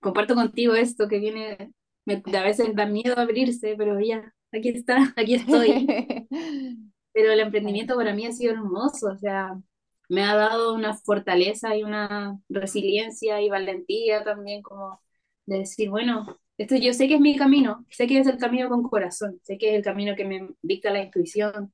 comparto 0.00 0.36
contigo 0.36 0.74
esto 0.74 1.08
que 1.08 1.18
viene, 1.18 1.72
me, 2.04 2.22
a 2.36 2.42
veces 2.42 2.74
da 2.74 2.86
miedo 2.86 3.18
abrirse, 3.18 3.74
pero 3.76 4.00
ya, 4.00 4.32
aquí 4.52 4.70
está, 4.70 4.96
aquí 5.16 5.34
estoy. 5.34 5.86
Pero 7.14 7.30
el 7.30 7.40
emprendimiento 7.40 7.94
para 7.94 8.14
mí 8.14 8.24
ha 8.24 8.32
sido 8.32 8.54
hermoso, 8.54 9.08
o 9.08 9.18
sea, 9.18 9.60
me 10.08 10.22
ha 10.24 10.34
dado 10.34 10.74
una 10.74 10.94
fortaleza 10.94 11.76
y 11.76 11.82
una 11.82 12.38
resiliencia 12.48 13.42
y 13.42 13.50
valentía 13.50 14.24
también, 14.24 14.62
como 14.62 15.02
de 15.44 15.58
decir, 15.58 15.90
bueno, 15.90 16.38
esto 16.56 16.76
yo 16.76 16.94
sé 16.94 17.08
que 17.08 17.16
es 17.16 17.20
mi 17.20 17.36
camino, 17.36 17.84
sé 17.90 18.06
que 18.06 18.18
es 18.18 18.26
el 18.26 18.38
camino 18.38 18.68
con 18.70 18.82
corazón, 18.82 19.38
sé 19.42 19.58
que 19.58 19.70
es 19.70 19.76
el 19.76 19.82
camino 19.82 20.16
que 20.16 20.24
me 20.24 20.48
dicta 20.62 20.90
la 20.90 21.02
intuición, 21.02 21.72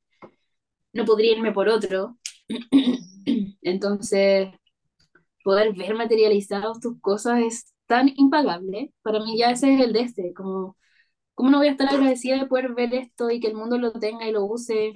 no 0.93 1.05
podría 1.05 1.33
irme 1.33 1.53
por 1.53 1.69
otro. 1.69 2.19
Entonces, 3.63 4.49
poder 5.45 5.75
ver 5.75 5.95
materializados 5.95 6.81
tus 6.81 7.01
cosas 7.01 7.41
es 7.41 7.75
tan 7.89 8.11
impagable. 8.17 8.95
Para 9.03 9.21
mí 9.21 9.39
ya 9.39 9.53
ese 9.53 9.75
es 9.75 9.83
el 9.83 9.95
de 9.95 10.03
este, 10.03 10.35
como, 10.35 10.79
¿cómo 11.35 11.51
no 11.51 11.59
voy 11.59 11.69
a 11.69 11.73
estar 11.73 11.89
agradecida 11.91 12.39
de 12.39 12.47
poder 12.47 12.75
ver 12.75 12.95
esto 12.95 13.31
y 13.31 13.41
que 13.41 13.49
el 13.49 13.55
mundo 13.57 13.79
lo 13.79 13.93
tenga 13.93 14.29
y 14.29 14.33
lo 14.33 14.45
use? 14.47 14.93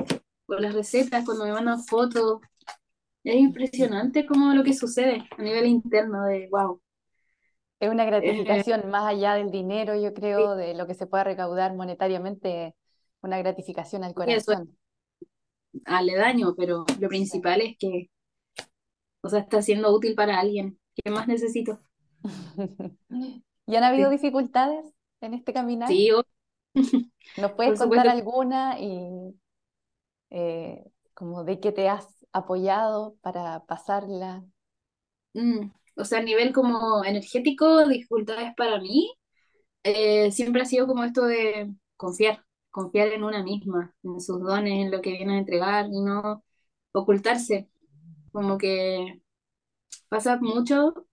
Con 0.46 0.62
las 0.62 0.74
recetas, 0.74 1.24
cuando 1.26 1.44
me 1.46 1.52
mandan 1.52 1.84
fotos, 1.84 2.40
es 3.24 3.36
impresionante 3.36 4.26
como 4.26 4.54
lo 4.54 4.64
que 4.64 4.74
sucede 4.74 5.28
a 5.38 5.42
nivel 5.42 5.66
interno 5.66 6.24
de, 6.26 6.48
wow. 6.50 6.80
Es 7.80 7.90
una 7.90 8.04
Eh, 8.20 8.64
gratificación 8.64 8.88
más 8.90 9.06
allá 9.06 9.34
del 9.34 9.50
dinero, 9.50 9.94
yo 9.96 10.14
sí, 10.34 10.42
creo, 10.42 10.54
de 10.56 10.72
lo 10.74 10.86
que 10.86 10.94
se 10.94 11.06
pueda 11.06 11.24
recaudar 11.24 11.74
monetariamente, 11.74 12.74
una 13.22 13.38
gratificación 13.38 14.04
al 14.04 14.14
eso 14.24 14.54
corazón. 14.54 14.76
aledaño, 15.86 16.54
pero 16.56 16.84
lo 16.98 17.08
Sí. 17.08 17.08
principal 17.08 17.60
es 17.60 17.76
que, 17.78 18.10
o 19.22 19.28
sea, 19.28 19.40
está 19.40 19.60
siendo 19.62 19.92
útil 19.94 20.14
para 20.14 20.38
alguien. 20.38 20.78
¿Qué 20.94 21.10
más 21.10 21.26
necesito? 21.28 21.80
¿Y 23.66 23.76
han 23.76 23.84
habido 23.84 24.08
Sí, 24.08 24.10
dificultades 24.10 24.84
en 25.20 25.34
este 25.34 25.52
caminar? 25.52 25.96
sí, 25.98 26.10
¿Nos 27.36 27.52
puedes 27.52 27.76
contar 27.76 28.08
alguna 28.08 28.78
y 28.80 29.34
eh, 30.30 30.84
como 31.14 31.44
de 31.44 31.60
qué 31.60 31.72
te 31.72 31.88
has 31.88 32.26
apoyado 32.32 33.16
para 33.22 33.64
pasarla? 33.66 34.44
Mm, 35.34 35.70
O 35.96 36.04
sea, 36.04 36.18
a 36.20 36.22
nivel 36.22 36.52
como 36.52 37.04
energético, 37.04 37.86
dificultades 37.88 38.54
para 38.56 38.80
mí, 38.80 39.12
eh, 39.84 40.32
siempre 40.32 40.62
ha 40.62 40.64
sido 40.66 40.86
como 40.88 41.04
esto 41.04 41.24
de 41.26 41.74
confiar, 41.96 42.44
confiar 42.70 43.08
en 43.10 43.24
una 43.24 43.42
misma, 43.44 43.94
en 44.04 44.20
sus 44.20 44.40
dones, 44.42 44.74
en 44.74 44.90
lo 44.92 45.02
que 45.02 45.12
viene 45.12 45.34
a 45.36 45.38
entregar 45.38 45.86
y 45.88 46.00
no 46.02 46.44
ocultarse. 46.92 47.70
Como 48.32 48.58
que 48.58 49.22
pasa 50.08 50.38
mucho 50.40 51.06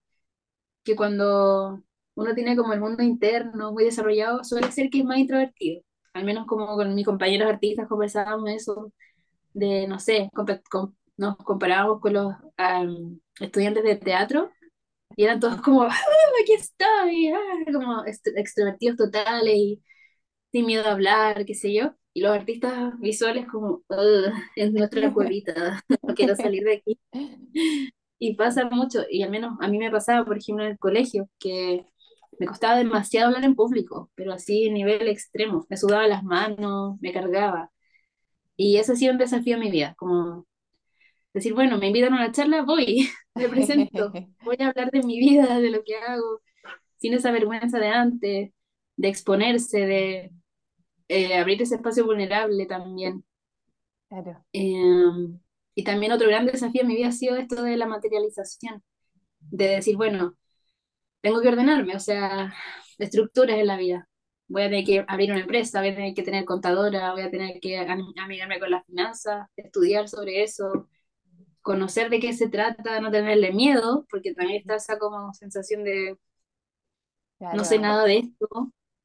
que 0.91 0.95
cuando 0.95 1.81
uno 2.15 2.35
tiene 2.35 2.55
como 2.55 2.73
el 2.73 2.81
mundo 2.81 3.03
interno 3.03 3.71
muy 3.71 3.85
desarrollado, 3.85 4.43
suele 4.43 4.71
ser 4.71 4.89
que 4.89 4.99
es 4.99 5.05
más 5.05 5.17
introvertido. 5.19 5.81
Al 6.13 6.25
menos 6.25 6.45
como 6.47 6.67
con 6.75 6.95
mis 6.95 7.05
compañeros 7.05 7.49
artistas 7.49 7.87
conversábamos 7.87 8.49
eso, 8.49 8.91
de, 9.53 9.87
no 9.87 9.99
sé, 9.99 10.29
compa- 10.35 10.61
com- 10.71 10.95
nos 11.17 11.37
comparábamos 11.37 12.01
con 12.01 12.13
los 12.13 12.33
am, 12.57 13.19
estudiantes 13.41 13.83
de 13.83 13.95
teatro 13.97 14.51
y 15.15 15.23
eran 15.25 15.39
todos 15.39 15.61
como, 15.61 15.83
¡Ah, 15.83 15.91
aquí 16.43 16.53
estoy, 16.53 17.29
ah", 17.29 17.39
como 17.73 18.03
ext- 18.05 18.33
extrovertidos 18.37 18.97
totales 18.97 19.55
y 19.55 19.83
sin 20.51 20.65
miedo 20.65 20.85
a 20.87 20.91
hablar, 20.93 21.45
qué 21.45 21.55
sé 21.55 21.73
yo. 21.73 21.93
Y 22.13 22.21
los 22.21 22.31
artistas 22.33 22.99
visuales 22.99 23.47
como, 23.47 23.83
"Ugh, 23.89 24.33
es 24.55 24.73
nuestra 24.73 25.11
cuevita, 25.13 25.83
no 26.07 26.15
quiero 26.15 26.35
salir 26.35 26.63
de 26.65 26.73
aquí. 26.77 26.99
Y 28.19 28.35
pasa 28.35 28.69
mucho, 28.69 29.01
y 29.09 29.23
al 29.23 29.31
menos 29.31 29.57
a 29.61 29.67
mí 29.69 29.77
me 29.77 29.91
pasaba, 29.91 30.25
por 30.25 30.37
ejemplo, 30.37 30.65
en 30.65 30.71
el 30.71 30.79
colegio, 30.79 31.29
que 31.39 31.85
me 32.39 32.47
costaba 32.47 32.77
demasiado 32.77 33.27
hablar 33.27 33.45
en 33.45 33.55
público, 33.55 34.11
pero 34.15 34.33
así 34.33 34.69
a 34.69 34.73
nivel 34.73 35.07
extremo. 35.07 35.65
Me 35.69 35.77
sudaba 35.77 36.07
las 36.07 36.23
manos, 36.23 36.97
me 37.01 37.13
cargaba. 37.13 37.71
Y 38.57 38.77
eso 38.77 38.93
ha 38.93 38.95
sido 38.95 39.13
un 39.13 39.19
desafío 39.19 39.55
en 39.55 39.61
mi 39.61 39.71
vida, 39.71 39.95
como 39.97 40.45
decir, 41.33 41.53
bueno, 41.53 41.77
me 41.77 41.87
invitan 41.87 42.13
a 42.13 42.17
una 42.17 42.31
charla, 42.31 42.63
voy, 42.63 43.09
me 43.35 43.49
presento, 43.49 44.11
voy 44.43 44.57
a 44.59 44.69
hablar 44.69 44.91
de 44.91 45.03
mi 45.03 45.19
vida, 45.19 45.59
de 45.59 45.69
lo 45.71 45.83
que 45.83 45.95
hago, 45.95 46.41
sin 46.97 47.13
esa 47.13 47.31
vergüenza 47.31 47.79
de 47.79 47.87
antes, 47.89 48.51
de 48.97 49.07
exponerse, 49.07 49.85
de 49.85 50.31
eh, 51.07 51.37
abrir 51.37 51.61
ese 51.61 51.75
espacio 51.75 52.05
vulnerable 52.05 52.65
también. 52.65 53.23
Claro. 54.09 54.43
Em, 54.53 55.39
y 55.79 55.83
también 55.83 56.11
otro 56.11 56.27
gran 56.27 56.45
desafío 56.45 56.81
en 56.83 56.87
mi 56.87 56.95
vida 56.95 57.09
ha 57.09 57.11
sido 57.11 57.35
esto 57.37 57.63
de 57.63 57.77
la 57.77 57.87
materialización, 57.87 58.83
de 59.39 59.67
decir, 59.69 59.97
bueno, 59.97 60.35
tengo 61.21 61.41
que 61.41 61.49
ordenarme, 61.49 61.95
o 61.95 61.99
sea, 61.99 62.53
estructuras 62.97 63.57
en 63.57 63.67
la 63.67 63.77
vida. 63.77 64.07
Voy 64.47 64.63
a 64.63 64.65
tener 64.69 64.85
que 64.85 65.05
abrir 65.07 65.31
una 65.31 65.41
empresa, 65.41 65.79
voy 65.81 65.89
a 65.91 65.95
tener 65.95 66.13
que 66.15 66.23
tener 66.23 66.45
contadora, 66.45 67.13
voy 67.13 67.21
a 67.23 67.31
tener 67.31 67.59
que 67.61 67.77
am- 67.79 68.13
amigarme 68.19 68.59
con 68.59 68.71
las 68.71 68.85
finanzas, 68.85 69.47
estudiar 69.57 70.09
sobre 70.09 70.43
eso, 70.43 70.89
conocer 71.61 72.09
de 72.09 72.19
qué 72.21 72.33
se 72.33 72.49
trata, 72.49 73.01
no 73.01 73.11
tenerle 73.11 73.53
miedo, 73.53 74.05
porque 74.11 74.33
también 74.35 74.61
está 74.61 74.75
esa 74.77 74.99
como 74.99 75.33
sensación 75.33 75.83
de 75.85 76.17
no 77.51 77.63
sé 77.65 77.79
nada 77.79 78.05
de 78.05 78.17
esto, 78.19 78.47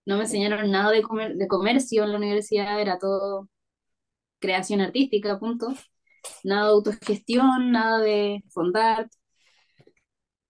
no 0.06 0.16
me 0.16 0.22
enseñaron 0.24 0.70
nada 0.70 0.90
de, 0.92 1.02
comer- 1.02 1.36
de 1.36 1.48
comercio 1.48 2.04
en 2.04 2.12
la 2.12 2.18
universidad, 2.18 2.80
era 2.80 2.98
todo 2.98 3.48
creación 4.40 4.80
artística, 4.80 5.38
punto. 5.38 5.68
Nada 6.44 6.64
de 6.66 6.70
autogestión, 6.72 7.72
nada 7.72 7.98
de 8.00 8.44
fondar. 8.50 9.08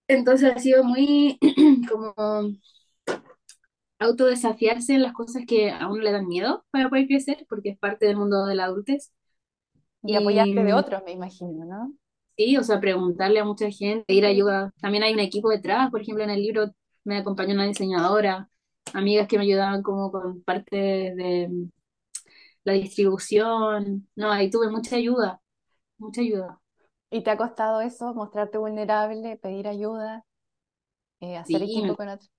Entonces 0.08 0.52
ha 0.54 0.58
sido 0.58 0.84
muy 0.84 1.38
como 1.90 2.14
autodesafiarse 3.98 4.94
en 4.94 5.02
las 5.02 5.12
cosas 5.14 5.42
que 5.48 5.70
a 5.72 5.88
uno 5.88 6.00
le 6.02 6.12
dan 6.12 6.26
miedo 6.28 6.64
para 6.70 6.88
poder 6.88 7.06
crecer, 7.08 7.44
porque 7.48 7.70
es 7.70 7.78
parte 7.78 8.06
del 8.06 8.16
mundo 8.16 8.46
de 8.46 8.54
la 8.54 8.64
adultez. 8.66 9.12
Y 10.06 10.14
Y 10.14 10.16
apoyarte 10.16 10.64
de 10.64 10.74
otros, 10.74 11.02
me 11.04 11.12
imagino, 11.12 11.64
¿no? 11.66 11.94
sí, 12.36 12.56
o 12.56 12.62
sea, 12.64 12.80
preguntarle 12.80 13.40
a 13.40 13.44
mucha 13.44 13.70
gente, 13.70 14.12
ir 14.14 14.24
a 14.24 14.28
ayuda. 14.28 14.72
También 14.80 15.02
hay 15.04 15.12
un 15.14 15.20
equipo 15.20 15.50
detrás, 15.50 15.90
por 15.90 16.00
ejemplo, 16.02 16.24
en 16.24 16.30
el 16.30 16.42
libro 16.42 16.66
me 17.04 17.18
acompañó 17.18 17.54
una 17.54 17.66
diseñadora, 17.66 18.48
amigas 18.94 19.28
que 19.28 19.36
me 19.38 19.44
ayudaban 19.44 19.82
como 19.82 20.10
con 20.10 20.42
parte 20.42 20.76
de 20.76 21.50
la 22.64 22.72
distribución. 22.74 24.08
No, 24.16 24.30
ahí 24.32 24.50
tuve 24.50 24.70
mucha 24.70 24.96
ayuda, 24.96 25.40
mucha 26.04 26.20
ayuda. 26.22 26.60
¿Y 27.10 27.22
te 27.22 27.30
ha 27.30 27.36
costado 27.38 27.80
eso, 27.80 28.12
mostrarte 28.14 28.58
vulnerable, 28.58 29.36
pedir 29.38 29.68
ayuda, 29.68 30.24
eh, 31.20 31.36
hacer 31.38 31.62
Sí, 31.62 31.62
equipo 31.64 31.96
me, 31.96 31.96
con 31.96 32.08
otros? 32.08 32.30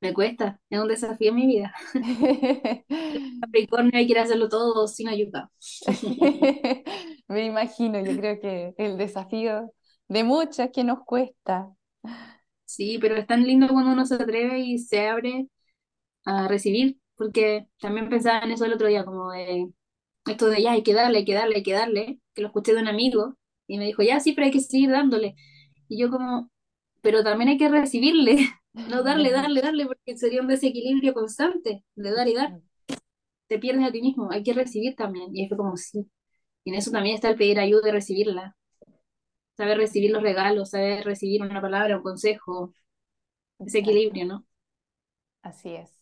me 0.00 0.14
cuesta, 0.14 0.60
es 0.70 0.78
un 0.80 0.88
desafío 0.88 1.30
en 1.30 1.36
mi 1.36 1.46
vida. 1.46 1.74
Capricornio 3.40 3.92
quiere 4.06 4.20
hacerlo 4.20 4.48
todo 4.48 4.86
sin 4.88 5.08
ayuda. 5.08 5.50
Me 7.28 7.44
imagino, 7.46 8.00
yo 8.00 8.14
creo 8.16 8.40
que 8.40 8.74
el 8.78 8.96
desafío 8.98 9.72
de 10.08 10.24
muchas 10.24 10.70
que 10.72 10.84
nos 10.84 11.00
cuesta. 11.04 11.74
Sí, 12.64 12.98
pero 13.00 13.16
es 13.16 13.26
tan 13.26 13.44
lindo 13.44 13.68
cuando 13.68 13.92
uno 13.92 14.04
se 14.06 14.16
atreve 14.16 14.58
y 14.60 14.78
se 14.78 15.08
abre 15.08 15.48
a 16.24 16.48
recibir, 16.48 16.98
porque 17.16 17.68
también 17.80 18.08
pensaba 18.10 18.40
en 18.40 18.52
eso 18.52 18.64
el 18.66 18.74
otro 18.74 18.88
día, 18.88 19.04
como 19.04 19.32
de 19.32 19.70
esto 20.26 20.46
de 20.48 20.62
ya 20.62 20.72
hay 20.72 20.82
que 20.82 20.94
darle, 20.94 21.18
hay 21.18 21.24
que 21.24 21.34
darle, 21.34 21.56
hay 21.56 21.62
que 21.62 21.72
darle, 21.72 22.20
que 22.34 22.42
lo 22.42 22.48
escuché 22.48 22.74
de 22.74 22.80
un 22.82 22.88
amigo 22.88 23.36
y 23.66 23.78
me 23.78 23.86
dijo, 23.86 24.02
ya 24.02 24.20
sí, 24.20 24.32
pero 24.32 24.46
hay 24.46 24.52
que 24.52 24.60
seguir 24.60 24.90
dándole. 24.90 25.36
Y 25.88 25.98
yo 26.00 26.10
como, 26.10 26.50
pero 27.02 27.24
también 27.24 27.50
hay 27.50 27.58
que 27.58 27.68
recibirle, 27.68 28.38
no 28.74 29.02
darle, 29.04 29.30
darle, 29.32 29.62
darle, 29.62 29.86
porque 29.86 30.16
sería 30.18 30.42
un 30.42 30.48
desequilibrio 30.48 31.14
constante 31.14 31.84
de 31.96 32.12
dar 32.12 32.28
y 32.28 32.34
dar, 32.34 32.60
te 33.48 33.58
pierdes 33.58 33.86
a 33.88 33.92
ti 33.92 34.02
mismo, 34.02 34.30
hay 34.32 34.42
que 34.42 34.52
recibir 34.54 34.96
también. 34.96 35.36
Y 35.36 35.48
fue 35.48 35.56
como, 35.58 35.76
sí, 35.76 36.10
y 36.64 36.70
en 36.70 36.76
eso 36.76 36.90
también 36.92 37.16
está 37.16 37.30
el 37.30 37.36
pedir 37.36 37.60
ayuda 37.60 37.88
y 37.90 37.92
recibirla, 37.92 38.56
saber 39.56 39.78
recibir 39.78 40.10
los 40.12 40.22
regalos, 40.22 40.70
saber 40.70 41.04
recibir 41.04 41.42
una 41.42 41.60
palabra, 41.60 41.96
un 41.96 42.02
consejo, 42.04 42.72
ese 43.60 43.78
equilibrio, 43.80 44.26
¿no? 44.26 44.46
así 45.42 45.74
es. 45.74 45.95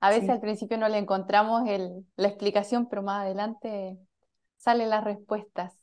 A 0.00 0.10
veces 0.10 0.30
al 0.30 0.40
Sí. 0.40 0.40
principio 0.40 0.78
no 0.78 0.88
le 0.88 0.98
encontramos 0.98 1.68
el- 1.68 2.06
la 2.16 2.28
explicación, 2.28 2.88
pero 2.88 3.02
más 3.02 3.22
adelante 3.24 3.98
salen 4.58 4.90
las 4.90 5.04
respuestas. 5.04 5.74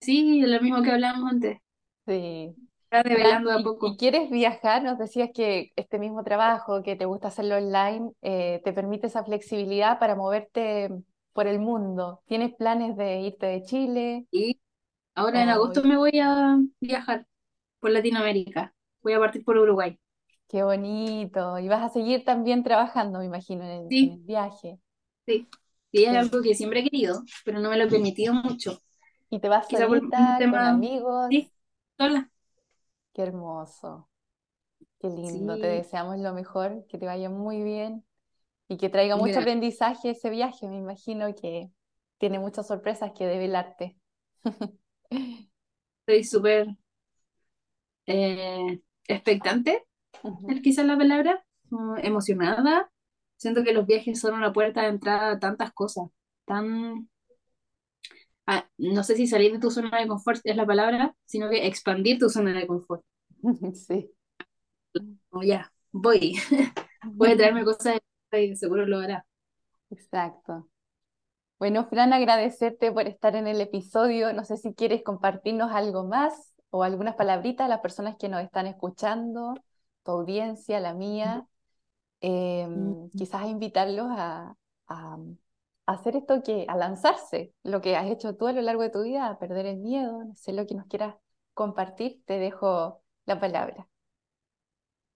Sí, 0.00 0.40
lo 0.42 0.60
mismo 0.60 0.82
que 0.82 0.90
hablábamos 0.90 1.30
antes, 1.32 1.58
Sí. 2.06 2.56
está 2.84 3.02
revelando 3.04 3.52
a 3.52 3.58
¿y, 3.58 3.76
y 3.80 3.96
poco. 3.96 3.96
quieres 3.96 4.30
viajar? 4.30 4.82
Nos 4.82 4.98
decías 4.98 5.30
que 5.34 5.72
este 5.76 5.98
mismo 5.98 6.24
trabajo, 6.24 6.82
que 6.82 6.96
te 6.96 7.06
gusta 7.06 7.28
hacerlo 7.28 7.56
online, 7.56 8.12
eh, 8.22 8.60
te 8.64 8.72
permite 8.72 9.08
esa 9.08 9.24
flexibilidad 9.24 9.98
para 9.98 10.16
moverte 10.16 10.90
por 11.32 11.46
el 11.46 11.58
mundo. 11.60 12.22
¿Tienes 12.26 12.54
planes 12.56 12.96
de 12.96 13.20
irte 13.22 13.46
de 13.46 13.62
Chile? 13.64 14.26
Y 14.30 14.58
ahora 15.14 15.42
en 15.42 15.48
agosto 15.50 15.82
me 15.84 15.96
voy 15.98 16.18
a 16.20 16.58
viajar 16.80 17.26
por 17.80 17.90
Latinoamérica, 17.90 18.74
voy 19.02 19.14
a 19.14 19.20
partir 19.20 19.44
por 19.44 19.58
Uruguay. 19.58 19.98
Qué 20.48 20.62
bonito. 20.62 21.58
Y 21.58 21.68
vas 21.68 21.82
a 21.84 21.88
seguir 21.92 22.24
también 22.24 22.62
trabajando, 22.64 23.18
me 23.20 23.26
imagino, 23.26 23.64
en 23.64 23.70
el, 23.70 23.96
en 24.00 24.08
Sí, 24.08 24.18
el 24.20 24.20
viaje. 24.20 24.78
sí, 25.26 25.48
sí, 25.92 26.04
es 26.04 26.14
algo 26.16 26.42
que 26.42 26.54
siempre 26.54 26.80
he 26.80 26.84
querido, 26.84 27.22
pero 27.44 27.60
no 27.60 27.70
me 27.70 27.76
lo 27.78 27.84
he 27.84 27.88
permitido 27.90 28.34
mucho. 28.34 28.80
Y 29.30 29.40
te 29.40 29.48
vas 29.48 29.68
Quizá 29.68 29.86
por 29.88 29.98
un 30.02 30.12
solita, 30.12 30.46
con 30.50 30.62
tema, 30.62 30.66
amigos. 30.66 31.30
sí, 31.30 31.52
sola. 31.98 32.30
Qué 33.12 33.22
hermoso, 33.22 34.08
qué 35.00 35.08
lindo. 35.10 35.58
Te 35.60 35.66
Sí, 35.66 35.68
deseamos 35.68 36.18
lo 36.20 36.32
mejor, 36.34 36.86
que 36.88 36.98
te 36.98 37.06
vaya 37.06 37.30
muy 37.30 37.62
bien 37.64 38.04
y 38.68 38.78
que 38.78 38.88
traiga 38.90 39.16
mucho 39.16 39.40
gracias. 39.40 39.40
aprendizaje 39.40 40.10
ese 40.12 40.30
viaje. 40.30 40.68
Me 40.68 40.78
imagino 40.78 41.34
que 41.34 41.70
tiene 42.18 42.38
muchas 42.40 42.66
sorpresas 42.68 43.12
que 43.14 43.26
develarte. 43.26 43.96
Estoy 46.06 46.24
súper 46.24 46.66
eh, 48.06 48.80
expectante, 49.06 49.84
Quizás 50.62 50.86
la 50.86 50.96
palabra, 50.96 51.44
emocionada. 52.02 52.90
Siento 53.36 53.62
que 53.62 53.72
los 53.72 53.86
viajes 53.86 54.20
son 54.20 54.34
una 54.34 54.52
puerta 54.52 54.82
de 54.82 54.88
entrada 54.88 55.32
a 55.32 55.38
tantas 55.38 55.72
cosas, 55.72 56.08
tan 56.44 57.08
ah, 58.46 58.68
no 58.78 59.04
sé 59.04 59.14
si 59.16 59.26
salir 59.26 59.52
de 59.52 59.58
tu 59.58 59.70
zona 59.70 60.00
de 60.00 60.08
confort 60.08 60.40
es 60.44 60.56
la 60.56 60.66
palabra, 60.66 61.14
sino 61.24 61.48
que 61.48 61.66
expandir 61.66 62.18
tu 62.18 62.28
zona 62.28 62.52
de 62.52 62.66
confort. 62.66 63.04
Sí. 63.74 64.10
Ya, 65.42 65.72
voy, 65.92 66.36
voy 67.04 67.30
a 67.30 67.36
traerme 67.36 67.64
cosas 67.64 67.98
de 68.32 68.44
y 68.44 68.56
seguro 68.56 68.86
lo 68.86 68.98
hará. 68.98 69.26
Exacto. 69.90 70.68
Bueno, 71.58 71.86
Fran, 71.86 72.12
agradecerte 72.12 72.92
por 72.92 73.06
estar 73.06 73.36
en 73.36 73.46
el 73.46 73.60
episodio. 73.60 74.32
No 74.32 74.44
sé 74.44 74.56
si 74.56 74.74
quieres 74.74 75.02
compartirnos 75.02 75.72
algo 75.72 76.04
más 76.04 76.54
o 76.70 76.82
algunas 76.82 77.16
palabritas 77.16 77.66
a 77.66 77.68
las 77.68 77.80
personas 77.80 78.16
que 78.16 78.28
nos 78.28 78.42
están 78.42 78.66
escuchando, 78.66 79.54
tu 80.08 80.12
audiencia, 80.14 80.80
la 80.80 80.94
mía. 80.94 81.46
Em, 82.20 83.10
quizás 83.16 83.46
invitarlos 83.48 84.08
a, 84.10 84.56
a- 84.88 85.18
a 85.86 85.92
hacer 85.92 86.16
esto 86.16 86.42
que, 86.44 86.66
a 86.68 86.76
lanzarse, 86.76 87.54
lo 87.64 87.80
que 87.82 87.96
has 87.96 88.06
hecho 88.10 88.36
tú 88.36 88.46
a 88.48 88.52
lo 88.52 88.62
largo 88.62 88.82
de 88.82 88.90
tu 88.90 89.02
vida, 89.04 89.28
a 89.28 89.38
perder 89.38 89.66
el 89.66 89.78
miedo, 89.78 90.24
no 90.24 90.34
sé 90.36 90.52
lo 90.52 90.66
que 90.66 90.74
nos 90.74 90.86
quieras 90.86 91.16
compartir, 91.54 92.22
te 92.26 92.38
dejo 92.38 93.02
la 93.26 93.40
palabra. 93.40 93.88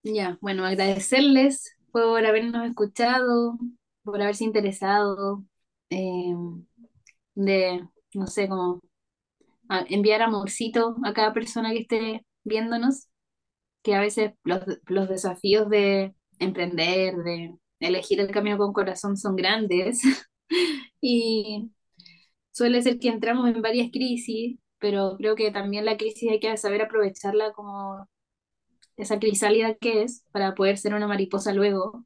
Ya, 0.05 0.37
bueno, 0.41 0.65
agradecerles 0.67 1.77
por 1.93 2.25
habernos 2.27 2.67
escuchado, 2.69 3.57
por 4.03 4.21
haberse 4.21 4.45
interesado, 4.45 5.45
eh, 5.91 6.35
de, 7.35 7.89
no 8.15 8.27
sé, 8.27 8.49
como 8.49 8.81
enviar 9.89 10.23
amorcito 10.23 10.97
a 11.05 11.13
cada 11.15 11.33
persona 11.33 11.71
que 11.73 11.81
esté 11.81 12.27
viéndonos, 12.45 13.09
que 13.83 13.95
a 13.95 14.01
veces 14.01 14.33
los, 14.45 14.63
los 14.87 15.09
desafíos 15.09 15.69
de 15.71 16.15
emprender, 16.39 17.17
de 17.17 17.57
elegir 17.81 18.21
el 18.21 18.31
camino 18.31 18.59
con 18.59 18.73
corazón 18.73 19.17
son 19.17 19.37
grandes 19.37 20.03
y 21.01 21.73
suele 22.53 22.83
ser 22.83 22.99
que 22.99 23.09
entramos 23.09 23.49
en 23.51 23.63
varias 23.63 23.91
crisis, 23.93 24.59
pero 24.79 25.17
creo 25.19 25.37
que 25.37 25.51
también 25.53 25.85
la 25.87 25.97
crisis 25.97 26.31
hay 26.31 26.41
que 26.41 26.57
saber 26.57 26.83
aprovecharla 26.83 27.53
como 27.53 28.09
esa 28.97 29.19
crisálida 29.19 29.75
que 29.75 30.03
es 30.03 30.25
para 30.33 30.55
poder 30.55 30.79
ser 30.79 30.95
una 30.95 31.07
mariposa 31.09 31.53
luego. 31.53 32.05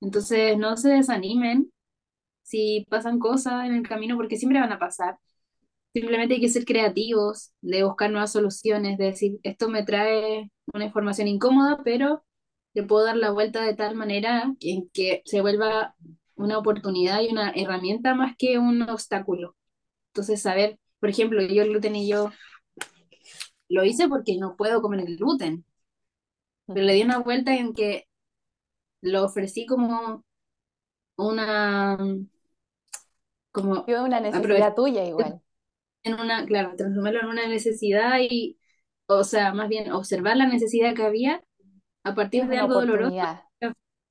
Entonces 0.00 0.58
no 0.58 0.76
se 0.76 0.90
desanimen 0.90 1.72
si 2.42 2.86
pasan 2.90 3.18
cosas 3.20 3.66
en 3.66 3.74
el 3.74 3.88
camino 3.88 4.16
porque 4.16 4.36
siempre 4.36 4.60
van 4.60 4.72
a 4.72 4.78
pasar. 4.80 5.18
Simplemente 5.92 6.34
hay 6.34 6.40
que 6.40 6.48
ser 6.48 6.64
creativos, 6.64 7.52
de 7.60 7.84
buscar 7.84 8.10
nuevas 8.10 8.32
soluciones, 8.32 8.98
de 8.98 9.06
decir, 9.06 9.40
esto 9.42 9.68
me 9.68 9.84
trae 9.84 10.50
una 10.72 10.84
información 10.84 11.28
incómoda, 11.28 11.80
pero 11.84 12.24
le 12.74 12.82
puedo 12.82 13.04
dar 13.04 13.16
la 13.16 13.30
vuelta 13.30 13.62
de 13.62 13.74
tal 13.74 13.96
manera 13.96 14.54
en 14.60 14.88
que 14.90 15.22
se 15.24 15.40
vuelva 15.40 15.94
una 16.36 16.58
oportunidad 16.58 17.20
y 17.20 17.28
una 17.28 17.50
herramienta 17.50 18.14
más 18.14 18.36
que 18.38 18.58
un 18.58 18.82
obstáculo. 18.82 19.56
Entonces, 20.12 20.40
saber, 20.42 20.78
por 21.00 21.08
ejemplo, 21.08 21.42
yo, 21.42 21.64
Gluten 21.64 21.96
y 21.96 22.08
yo 22.08 22.30
lo 23.68 23.84
hice 23.84 24.08
porque 24.08 24.36
no 24.38 24.56
puedo 24.56 24.80
comer 24.82 25.00
el 25.00 25.16
gluten. 25.16 25.64
Pero 26.66 26.82
le 26.82 26.94
di 26.94 27.02
una 27.02 27.18
vuelta 27.18 27.54
en 27.56 27.72
que 27.72 28.06
lo 29.00 29.24
ofrecí 29.24 29.66
como 29.66 30.24
una 31.16 31.98
como 33.52 33.84
una 33.86 34.20
necesidad 34.20 34.74
tuya 34.74 35.04
igual. 35.04 35.40
En 36.08 36.20
una, 36.20 36.46
claro, 36.46 36.74
transformarlo 36.76 37.20
en 37.20 37.26
una 37.26 37.46
necesidad 37.46 38.18
y, 38.20 38.58
o 39.06 39.24
sea, 39.24 39.52
más 39.52 39.68
bien 39.68 39.92
observar 39.92 40.36
la 40.36 40.46
necesidad 40.46 40.94
que 40.94 41.02
había 41.02 41.42
a 42.04 42.14
partir 42.14 42.46
de 42.46 42.58
algo 42.58 42.74
doloroso 42.74 43.16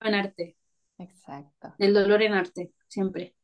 en 0.01 0.13
arte. 0.13 0.55
Exacto. 0.99 1.73
El 1.79 1.93
dolor 1.93 2.21
en 2.21 2.33
arte, 2.33 2.71
siempre. 2.87 3.35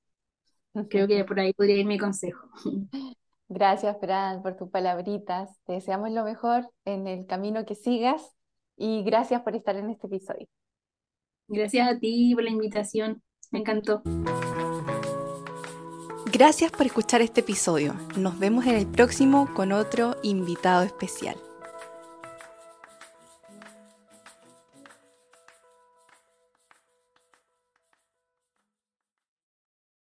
Creo 0.89 1.07
que 1.07 1.23
por 1.23 1.39
ahí 1.39 1.53
podría 1.53 1.77
ir 1.77 1.85
mi 1.85 1.97
consejo. 1.97 2.47
Gracias, 3.49 3.97
Fran, 3.99 4.41
por 4.41 4.55
tus 4.55 4.69
palabritas. 4.69 5.59
Te 5.65 5.73
deseamos 5.73 6.11
lo 6.11 6.23
mejor 6.23 6.69
en 6.85 7.07
el 7.07 7.27
camino 7.27 7.65
que 7.65 7.75
sigas 7.75 8.35
y 8.75 9.03
gracias 9.03 9.41
por 9.43 9.55
estar 9.55 9.75
en 9.75 9.91
este 9.91 10.07
episodio. 10.07 10.47
Gracias 11.47 11.87
a 11.87 11.99
ti 11.99 12.33
por 12.33 12.43
la 12.43 12.49
invitación. 12.49 13.21
Me 13.51 13.59
encantó. 13.59 14.01
Gracias 16.33 16.71
por 16.71 16.87
escuchar 16.87 17.21
este 17.21 17.41
episodio. 17.41 17.93
Nos 18.17 18.39
vemos 18.39 18.65
en 18.65 18.73
el 18.73 18.87
próximo 18.87 19.53
con 19.53 19.71
otro 19.71 20.17
invitado 20.23 20.81
especial. 20.81 21.37